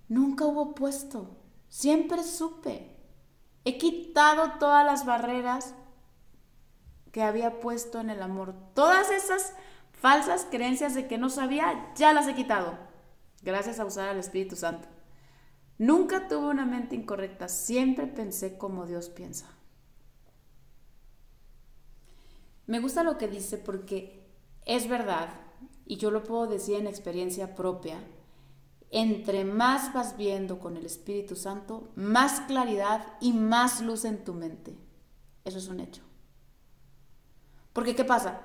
nunca 0.07 0.45
hubo 0.45 0.75
puesto. 0.75 1.38
Siempre 1.69 2.23
supe. 2.23 2.95
He 3.65 3.78
quitado 3.78 4.53
todas 4.59 4.86
las 4.86 5.05
barreras 5.05 5.73
que 7.11 7.23
había 7.23 7.59
puesto 7.59 7.99
en 7.99 8.09
el 8.09 8.21
amor. 8.21 8.53
Todas 8.73 9.11
esas 9.11 9.53
Falsas 9.99 10.47
creencias 10.49 10.93
de 10.93 11.07
que 11.07 11.17
no 11.17 11.30
sabía, 11.30 11.91
ya 11.95 12.13
las 12.13 12.28
he 12.28 12.36
quitado, 12.36 12.78
gracias 13.41 13.80
a 13.80 13.86
usar 13.86 14.09
al 14.09 14.19
Espíritu 14.19 14.55
Santo. 14.55 14.88
Nunca 15.80 16.28
tuve 16.28 16.49
una 16.49 16.65
mente 16.65 16.95
incorrecta, 16.95 17.47
siempre 17.47 18.05
pensé 18.05 18.57
como 18.59 18.86
Dios 18.86 19.09
piensa. 19.09 19.47
Me 22.68 22.80
gusta 22.80 23.03
lo 23.03 23.18
que 23.18 23.28
dice 23.28 23.57
porque 23.57 24.28
es 24.65 24.89
verdad, 24.89 25.30
y 25.86 25.95
yo 25.95 26.11
lo 26.11 26.24
puedo 26.24 26.47
decir 26.47 26.76
en 26.76 26.88
experiencia 26.88 27.55
propia, 27.55 27.97
entre 28.91 29.45
más 29.45 29.93
vas 29.93 30.18
viendo 30.18 30.59
con 30.59 30.78
el 30.78 30.86
Espíritu 30.86 31.36
Santo, 31.36 31.89
más 31.95 32.41
claridad 32.41 33.05
y 33.22 33.34
más 33.34 33.82
luz 33.82 34.05
en 34.05 34.24
tu 34.24 34.34
mente. 34.34 34.78
Eso 35.45 35.57
es 35.57 35.68
un 35.70 35.80
hecho. 35.80 36.03
Porque 37.72 37.95
¿qué 37.95 38.03
pasa? 38.03 38.41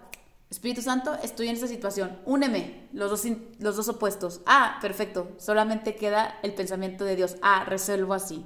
Espíritu 0.51 0.83
Santo, 0.83 1.15
estoy 1.23 1.49
en 1.49 1.55
esta 1.55 1.67
situación, 1.67 2.21
úneme, 2.25 2.89
los 2.93 3.11
dos, 3.11 3.25
los 3.59 3.77
dos 3.77 3.89
opuestos. 3.89 4.41
Ah, 4.47 4.79
perfecto, 4.81 5.33
solamente 5.39 5.97
queda 5.97 6.39
el 6.43 6.55
pensamiento 6.55 7.05
de 7.05 7.17
Dios. 7.17 7.37
Ah, 7.43 7.65
resuelvo 7.65 8.15
así. 8.15 8.45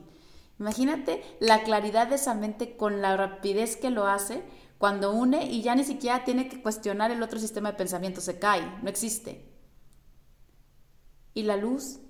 Imagínate 0.58 1.22
la 1.40 1.64
claridad 1.64 2.06
de 2.06 2.14
esa 2.14 2.34
mente 2.34 2.76
con 2.76 3.02
la 3.02 3.16
rapidez 3.16 3.76
que 3.76 3.90
lo 3.90 4.06
hace 4.06 4.42
cuando 4.78 5.12
une 5.12 5.46
y 5.46 5.62
ya 5.62 5.74
ni 5.74 5.84
siquiera 5.84 6.24
tiene 6.24 6.48
que 6.48 6.62
cuestionar 6.62 7.10
el 7.10 7.22
otro 7.22 7.38
sistema 7.38 7.72
de 7.72 7.78
pensamiento, 7.78 8.20
se 8.20 8.38
cae, 8.38 8.78
no 8.82 8.88
existe. 8.88 9.44
Y 11.32 11.42
la 11.44 11.56
luz 11.56 12.00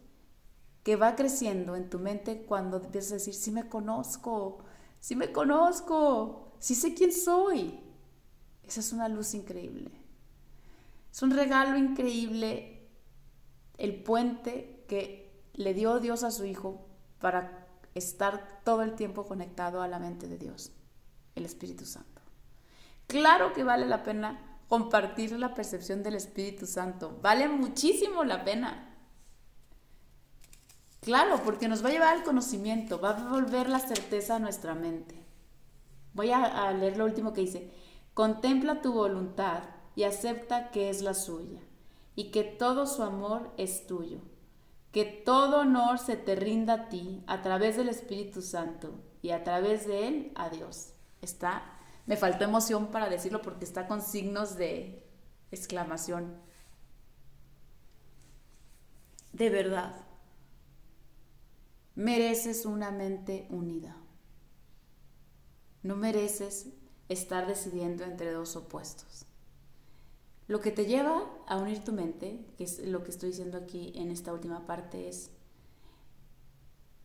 que 0.82 0.96
va 0.96 1.16
creciendo 1.16 1.76
en 1.76 1.90
tu 1.90 1.98
mente 1.98 2.42
cuando 2.42 2.78
empiezas 2.78 3.12
a 3.12 3.14
decir, 3.16 3.34
sí 3.34 3.50
me 3.50 3.68
conozco, 3.68 4.58
sí 5.00 5.16
me 5.16 5.32
conozco, 5.32 6.52
sí 6.58 6.74
sé 6.74 6.94
quién 6.94 7.12
soy. 7.12 7.80
Esa 8.64 8.80
es 8.80 8.92
una 8.92 9.08
luz 9.08 9.34
increíble. 9.34 9.90
Es 11.12 11.22
un 11.22 11.30
regalo 11.30 11.76
increíble 11.76 12.88
el 13.78 14.02
puente 14.02 14.84
que 14.88 15.44
le 15.54 15.74
dio 15.74 15.98
Dios 16.00 16.24
a 16.24 16.30
su 16.30 16.44
Hijo 16.44 16.86
para 17.20 17.66
estar 17.94 18.60
todo 18.64 18.82
el 18.82 18.94
tiempo 18.94 19.26
conectado 19.26 19.82
a 19.82 19.88
la 19.88 19.98
mente 19.98 20.28
de 20.28 20.38
Dios, 20.38 20.72
el 21.34 21.46
Espíritu 21.46 21.84
Santo. 21.84 22.15
Claro 23.06 23.52
que 23.52 23.64
vale 23.64 23.86
la 23.86 24.02
pena 24.02 24.58
compartir 24.68 25.32
la 25.32 25.54
percepción 25.54 26.02
del 26.02 26.16
Espíritu 26.16 26.66
Santo. 26.66 27.18
Vale 27.22 27.48
muchísimo 27.48 28.24
la 28.24 28.44
pena. 28.44 28.94
Claro, 31.00 31.40
porque 31.44 31.68
nos 31.68 31.84
va 31.84 31.88
a 31.88 31.92
llevar 31.92 32.16
al 32.16 32.24
conocimiento, 32.24 33.00
va 33.00 33.10
a 33.10 33.30
volver 33.30 33.68
la 33.68 33.78
certeza 33.78 34.36
a 34.36 34.40
nuestra 34.40 34.74
mente. 34.74 35.24
Voy 36.14 36.30
a, 36.32 36.44
a 36.44 36.72
leer 36.72 36.96
lo 36.96 37.04
último 37.04 37.32
que 37.32 37.42
dice. 37.42 37.70
Contempla 38.12 38.82
tu 38.82 38.92
voluntad 38.92 39.62
y 39.94 40.02
acepta 40.02 40.70
que 40.70 40.90
es 40.90 41.02
la 41.02 41.14
suya, 41.14 41.60
y 42.16 42.30
que 42.30 42.42
todo 42.42 42.86
su 42.86 43.02
amor 43.02 43.52
es 43.56 43.86
tuyo. 43.86 44.18
Que 44.90 45.04
todo 45.04 45.60
honor 45.60 45.98
se 45.98 46.16
te 46.16 46.34
rinda 46.34 46.74
a 46.74 46.88
ti 46.88 47.22
a 47.26 47.42
través 47.42 47.76
del 47.76 47.88
Espíritu 47.88 48.42
Santo 48.42 48.94
y 49.22 49.30
a 49.30 49.44
través 49.44 49.86
de 49.86 50.08
él 50.08 50.32
a 50.34 50.48
Dios. 50.48 50.94
Está, 51.20 51.75
me 52.06 52.16
faltó 52.16 52.44
emoción 52.44 52.88
para 52.88 53.08
decirlo 53.08 53.42
porque 53.42 53.64
está 53.64 53.86
con 53.86 54.00
signos 54.00 54.56
de 54.56 55.04
exclamación. 55.50 56.40
De 59.32 59.50
verdad, 59.50 60.06
mereces 61.94 62.64
una 62.64 62.90
mente 62.90 63.46
unida. 63.50 63.96
No 65.82 65.96
mereces 65.96 66.68
estar 67.08 67.46
decidiendo 67.46 68.04
entre 68.04 68.32
dos 68.32 68.56
opuestos. 68.56 69.26
Lo 70.48 70.60
que 70.60 70.70
te 70.70 70.86
lleva 70.86 71.28
a 71.48 71.56
unir 71.56 71.82
tu 71.82 71.92
mente, 71.92 72.46
que 72.56 72.64
es 72.64 72.78
lo 72.78 73.02
que 73.02 73.10
estoy 73.10 73.30
diciendo 73.30 73.58
aquí 73.58 73.92
en 73.96 74.10
esta 74.10 74.32
última 74.32 74.64
parte, 74.64 75.08
es, 75.08 75.30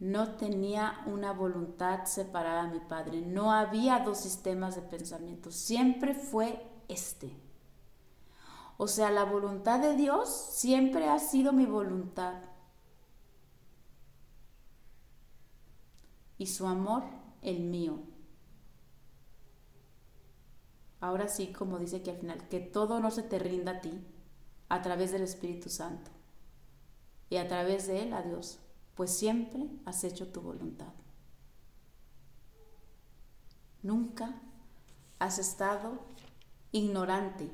no 0.01 0.35
tenía 0.35 1.03
una 1.05 1.31
voluntad 1.31 2.05
separada 2.05 2.65
mi 2.65 2.79
padre, 2.79 3.21
no 3.21 3.51
había 3.51 3.99
dos 3.99 4.17
sistemas 4.17 4.73
de 4.73 4.81
pensamiento, 4.81 5.51
siempre 5.51 6.15
fue 6.15 6.67
este. 6.87 7.31
O 8.77 8.87
sea, 8.87 9.11
la 9.11 9.25
voluntad 9.25 9.79
de 9.79 9.95
Dios 9.95 10.27
siempre 10.27 11.07
ha 11.07 11.19
sido 11.19 11.53
mi 11.53 11.67
voluntad. 11.67 12.33
Y 16.39 16.47
su 16.47 16.65
amor, 16.65 17.03
el 17.43 17.59
mío. 17.59 17.99
Ahora 20.99 21.27
sí, 21.27 21.53
como 21.53 21.77
dice 21.77 21.97
aquí 21.97 22.09
al 22.09 22.17
final, 22.17 22.47
que 22.47 22.59
todo 22.59 22.99
no 22.99 23.11
se 23.11 23.21
te 23.21 23.37
rinda 23.37 23.73
a 23.73 23.81
ti 23.81 24.03
a 24.67 24.81
través 24.81 25.11
del 25.11 25.21
Espíritu 25.21 25.69
Santo 25.69 26.09
y 27.29 27.37
a 27.37 27.47
través 27.47 27.85
de 27.85 28.01
Él 28.01 28.13
a 28.13 28.23
Dios, 28.23 28.61
pues 28.95 29.11
siempre 29.11 29.69
has 29.85 30.03
hecho 30.03 30.31
tu 30.31 30.41
voluntad. 30.41 30.93
Nunca 33.83 34.41
has 35.19 35.39
estado 35.39 35.99
ignorante, 36.71 37.51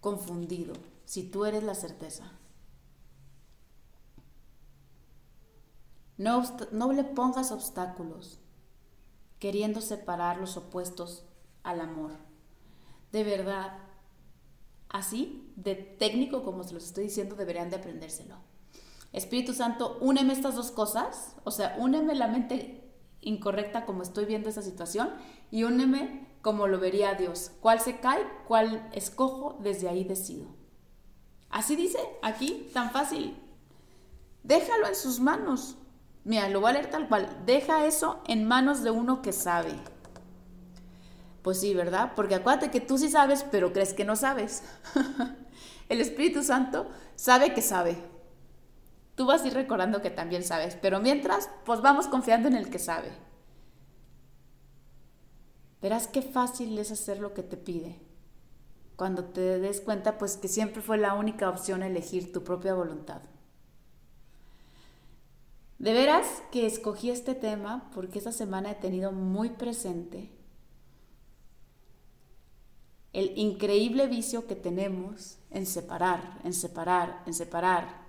confundido, 0.00 0.74
si 1.04 1.22
tú 1.22 1.44
eres 1.44 1.62
la 1.62 1.74
certeza. 1.74 2.32
No, 6.16 6.42
no 6.72 6.92
le 6.92 7.04
pongas 7.04 7.50
obstáculos 7.50 8.40
queriendo 9.38 9.80
separar 9.80 10.38
los 10.38 10.56
opuestos 10.56 11.24
al 11.62 11.80
amor 11.80 12.30
de 13.12 13.24
verdad, 13.24 13.78
así, 14.88 15.52
de 15.56 15.74
técnico 15.74 16.44
como 16.44 16.64
se 16.64 16.74
los 16.74 16.84
estoy 16.84 17.04
diciendo, 17.04 17.34
deberían 17.34 17.70
de 17.70 17.76
aprendérselo. 17.76 18.36
Espíritu 19.12 19.54
Santo, 19.54 19.98
úneme 20.00 20.32
estas 20.32 20.54
dos 20.54 20.70
cosas, 20.70 21.34
o 21.44 21.50
sea, 21.50 21.76
úneme 21.78 22.14
la 22.14 22.28
mente 22.28 22.92
incorrecta 23.20 23.84
como 23.84 24.02
estoy 24.02 24.24
viendo 24.24 24.48
esta 24.48 24.62
situación 24.62 25.10
y 25.50 25.64
úneme 25.64 26.28
como 26.42 26.68
lo 26.68 26.78
vería 26.78 27.14
Dios. 27.14 27.52
¿Cuál 27.60 27.80
se 27.80 28.00
cae? 28.00 28.24
¿Cuál 28.46 28.88
escojo? 28.92 29.58
Desde 29.62 29.88
ahí 29.88 30.04
decido. 30.04 30.46
Así 31.50 31.76
dice 31.76 31.98
aquí, 32.22 32.70
tan 32.72 32.90
fácil. 32.92 33.36
Déjalo 34.42 34.86
en 34.86 34.94
sus 34.94 35.20
manos. 35.20 35.76
Mira, 36.24 36.48
lo 36.48 36.60
voy 36.60 36.70
a 36.70 36.74
leer 36.74 36.90
tal 36.90 37.08
cual. 37.08 37.42
Deja 37.44 37.86
eso 37.86 38.22
en 38.26 38.46
manos 38.46 38.82
de 38.82 38.90
uno 38.90 39.20
que 39.20 39.32
sabe. 39.32 39.74
Pues 41.42 41.60
sí, 41.60 41.74
¿verdad? 41.74 42.12
Porque 42.14 42.36
acuérdate 42.36 42.70
que 42.70 42.80
tú 42.80 42.98
sí 42.98 43.08
sabes, 43.08 43.44
pero 43.50 43.72
crees 43.72 43.94
que 43.94 44.04
no 44.04 44.16
sabes. 44.16 44.62
el 45.88 46.00
Espíritu 46.00 46.42
Santo 46.42 46.86
sabe 47.16 47.54
que 47.54 47.62
sabe. 47.62 48.09
Tú 49.20 49.26
vas 49.26 49.42
a 49.42 49.48
ir 49.48 49.52
recordando 49.52 50.00
que 50.00 50.08
también 50.08 50.42
sabes, 50.42 50.78
pero 50.80 50.98
mientras, 50.98 51.50
pues 51.66 51.82
vamos 51.82 52.08
confiando 52.08 52.48
en 52.48 52.54
el 52.54 52.70
que 52.70 52.78
sabe. 52.78 53.10
Verás 55.82 56.06
qué 56.06 56.22
fácil 56.22 56.78
es 56.78 56.90
hacer 56.90 57.18
lo 57.18 57.34
que 57.34 57.42
te 57.42 57.58
pide. 57.58 58.00
Cuando 58.96 59.24
te 59.24 59.58
des 59.58 59.82
cuenta, 59.82 60.16
pues 60.16 60.38
que 60.38 60.48
siempre 60.48 60.80
fue 60.80 60.96
la 60.96 61.12
única 61.12 61.50
opción 61.50 61.82
elegir 61.82 62.32
tu 62.32 62.42
propia 62.44 62.72
voluntad. 62.72 63.20
De 65.78 65.92
veras 65.92 66.26
que 66.50 66.64
escogí 66.64 67.10
este 67.10 67.34
tema 67.34 67.90
porque 67.94 68.16
esta 68.16 68.32
semana 68.32 68.70
he 68.70 68.76
tenido 68.76 69.12
muy 69.12 69.50
presente 69.50 70.30
el 73.12 73.36
increíble 73.36 74.06
vicio 74.06 74.46
que 74.46 74.56
tenemos 74.56 75.36
en 75.50 75.66
separar, 75.66 76.40
en 76.42 76.54
separar, 76.54 77.22
en 77.26 77.34
separar, 77.34 77.99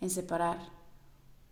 en 0.00 0.10
separar, 0.10 0.58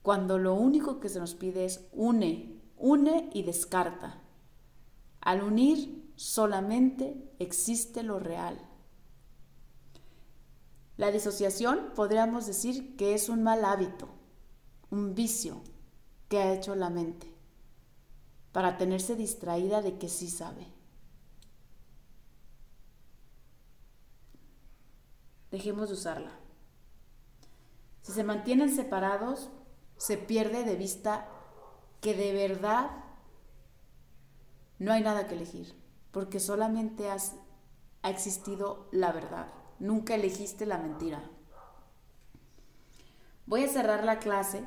cuando 0.03 0.39
lo 0.39 0.55
único 0.55 1.01
que 1.01 1.09
se 1.09 1.19
nos 1.19 1.35
pide 1.35 1.65
es 1.65 1.87
une, 1.93 2.61
une 2.77 3.31
y 3.33 3.43
descarta. 3.43 4.23
Al 5.21 5.43
unir 5.43 6.13
solamente 6.15 7.31
existe 7.39 8.03
lo 8.03 8.19
real. 8.19 8.59
La 10.97 11.11
disociación 11.11 11.93
podríamos 11.95 12.47
decir 12.47 12.97
que 12.97 13.15
es 13.15 13.29
un 13.29 13.43
mal 13.43 13.65
hábito, 13.65 14.09
un 14.91 15.15
vicio 15.15 15.61
que 16.29 16.39
ha 16.39 16.55
hecho 16.55 16.75
la 16.75 16.91
mente 16.91 17.33
para 18.53 18.79
tenerse 18.79 19.17
distraída 19.17 19.83
de 19.83 19.99
que 19.99 20.09
sí 20.09 20.31
sabe. 20.31 20.77
dejemos 25.57 25.89
de 25.89 25.95
usarla. 25.95 26.46
Si 28.07 28.13
se 28.13 28.23
mantienen 28.23 28.73
separados, 28.73 29.51
se 29.97 30.17
pierde 30.17 30.63
de 30.63 30.77
vista 30.77 31.27
que 32.01 32.15
de 32.15 32.33
verdad 32.33 32.89
no 34.79 34.93
hay 34.93 35.03
nada 35.03 35.27
que 35.27 35.35
elegir, 35.35 35.75
porque 36.13 36.39
solamente 36.39 37.11
ha 37.11 38.09
existido 38.09 38.87
la 38.93 39.11
verdad, 39.11 39.49
nunca 39.81 40.15
elegiste 40.15 40.67
la 40.67 40.79
mentira. 40.79 41.21
Voy 43.47 43.65
a 43.65 43.69
cerrar 43.69 44.05
la 44.05 44.21
clase 44.21 44.63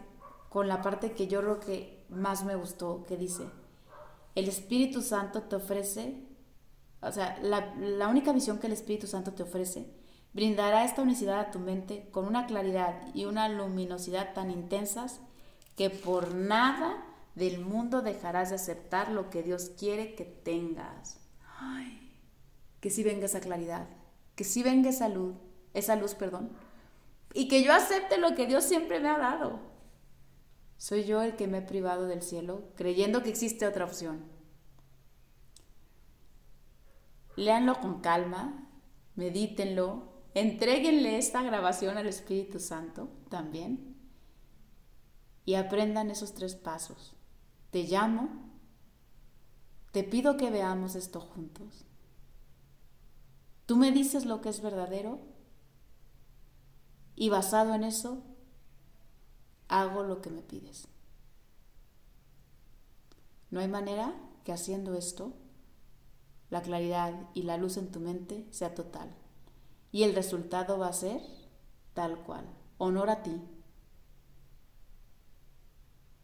con 0.50 0.68
la 0.68 0.82
parte 0.82 1.14
que 1.14 1.28
yo 1.28 1.40
creo 1.40 1.60
que 1.62 2.06
más 2.10 2.44
me 2.44 2.58
gustó, 2.58 3.06
que 3.06 3.16
dice, 3.16 3.50
el 4.36 4.50
Espíritu 4.50 5.02
Santo 5.02 5.44
te 5.44 5.56
ofrece, 5.56 6.28
o 7.02 7.12
sea, 7.14 7.40
la 7.42 8.10
única 8.10 8.34
visión 8.34 8.60
que 8.60 8.68
el 8.68 8.74
Espíritu 8.74 9.08
Santo 9.08 9.32
te 9.32 9.44
ofrece 9.44 9.98
brindará 10.40 10.86
esta 10.86 11.02
unicidad 11.02 11.38
a 11.38 11.52
tu 11.52 11.60
mente 11.60 12.08
con 12.12 12.26
una 12.26 12.48
claridad 12.48 13.14
y 13.14 13.26
una 13.26 13.50
luminosidad 13.50 14.34
tan 14.34 14.52
intensas 14.52 15.20
que 15.76 15.90
por 15.90 16.34
nada 16.34 17.04
del 17.36 17.60
mundo 17.60 18.02
dejarás 18.02 18.48
de 18.48 18.56
aceptar 18.56 19.12
lo 19.12 19.30
que 19.30 19.44
Dios 19.44 19.72
quiere 19.78 20.16
que 20.16 20.24
tengas. 20.24 21.20
Ay, 21.60 22.14
que 22.80 22.90
sí 22.90 23.04
venga 23.04 23.26
esa 23.26 23.42
claridad, 23.42 23.90
que 24.36 24.46
sí 24.46 24.64
venga 24.64 24.92
esa 24.92 25.10
luz, 25.10 25.36
esa 25.74 25.98
luz, 25.98 26.16
perdón, 26.16 26.52
y 27.34 27.50
que 27.50 27.62
yo 27.62 27.74
acepte 27.74 28.18
lo 28.18 28.34
que 28.34 28.48
Dios 28.48 28.64
siempre 28.64 29.02
me 29.02 29.10
ha 29.10 29.18
dado. 29.18 29.60
Soy 30.78 31.04
yo 31.04 31.22
el 31.22 31.36
que 31.36 31.48
me 31.48 31.58
he 31.58 31.64
privado 31.64 32.06
del 32.06 32.22
cielo, 32.22 32.64
creyendo 32.78 33.24
que 33.24 33.30
existe 33.30 33.68
otra 33.68 33.84
opción. 33.84 34.24
Léanlo 37.36 37.82
con 37.82 38.00
calma, 38.00 38.70
medítenlo, 39.16 40.09
Entréguenle 40.34 41.18
esta 41.18 41.42
grabación 41.42 41.98
al 41.98 42.08
Espíritu 42.08 42.60
Santo 42.60 43.10
también 43.30 43.96
y 45.46 45.56
aprendan 45.56 46.12
esos 46.12 46.34
tres 46.34 46.56
pasos. 46.56 47.16
Te 47.72 47.84
llamo, 47.84 48.30
te 49.92 50.04
pido 50.04 50.38
que 50.38 50.52
veamos 50.52 50.96
esto 50.96 51.20
juntos. 51.20 51.86
Tú 53.66 53.76
me 53.76 53.92
dices 53.92 54.26
lo 54.26 54.42
que 54.42 54.50
es 54.50 54.62
verdadero 54.62 55.20
y 57.16 57.30
basado 57.30 57.74
en 57.74 57.84
eso 57.84 58.24
hago 59.68 60.04
lo 60.04 60.22
que 60.22 60.30
me 60.30 60.42
pides. 60.42 60.88
No 63.52 63.60
hay 63.60 63.68
manera 63.68 64.16
que 64.44 64.54
haciendo 64.54 64.94
esto 64.94 65.34
la 66.50 66.62
claridad 66.62 67.30
y 67.34 67.44
la 67.44 67.58
luz 67.58 67.78
en 67.78 67.92
tu 67.92 68.00
mente 68.00 68.48
sea 68.52 68.74
total. 68.74 69.16
Y 69.92 70.04
el 70.04 70.16
resultado 70.16 70.78
va 70.78 70.88
a 70.88 70.94
ser 70.94 71.22
tal 71.94 72.24
cual. 72.24 72.46
Honor 72.78 73.10
a 73.10 73.24
ti. 73.24 73.42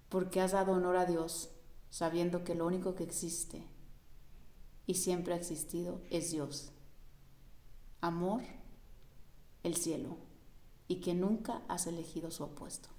Porque 0.10 0.42
has 0.42 0.52
dado 0.52 0.74
honor 0.74 0.98
a 0.98 1.06
Dios 1.06 1.50
sabiendo 1.90 2.44
que 2.44 2.56
lo 2.56 2.66
único 2.66 2.96
que 2.96 3.04
existe 3.04 3.68
y 4.86 4.96
siempre 4.96 5.34
ha 5.34 5.38
existido 5.38 6.02
es 6.10 6.32
Dios. 6.32 6.72
Amor, 8.02 8.44
el 9.64 9.76
cielo. 9.76 10.18
Y 10.88 10.98
que 10.98 11.16
nunca 11.16 11.64
has 11.68 11.88
elegido 11.88 12.30
su 12.30 12.44
opuesto. 12.44 12.90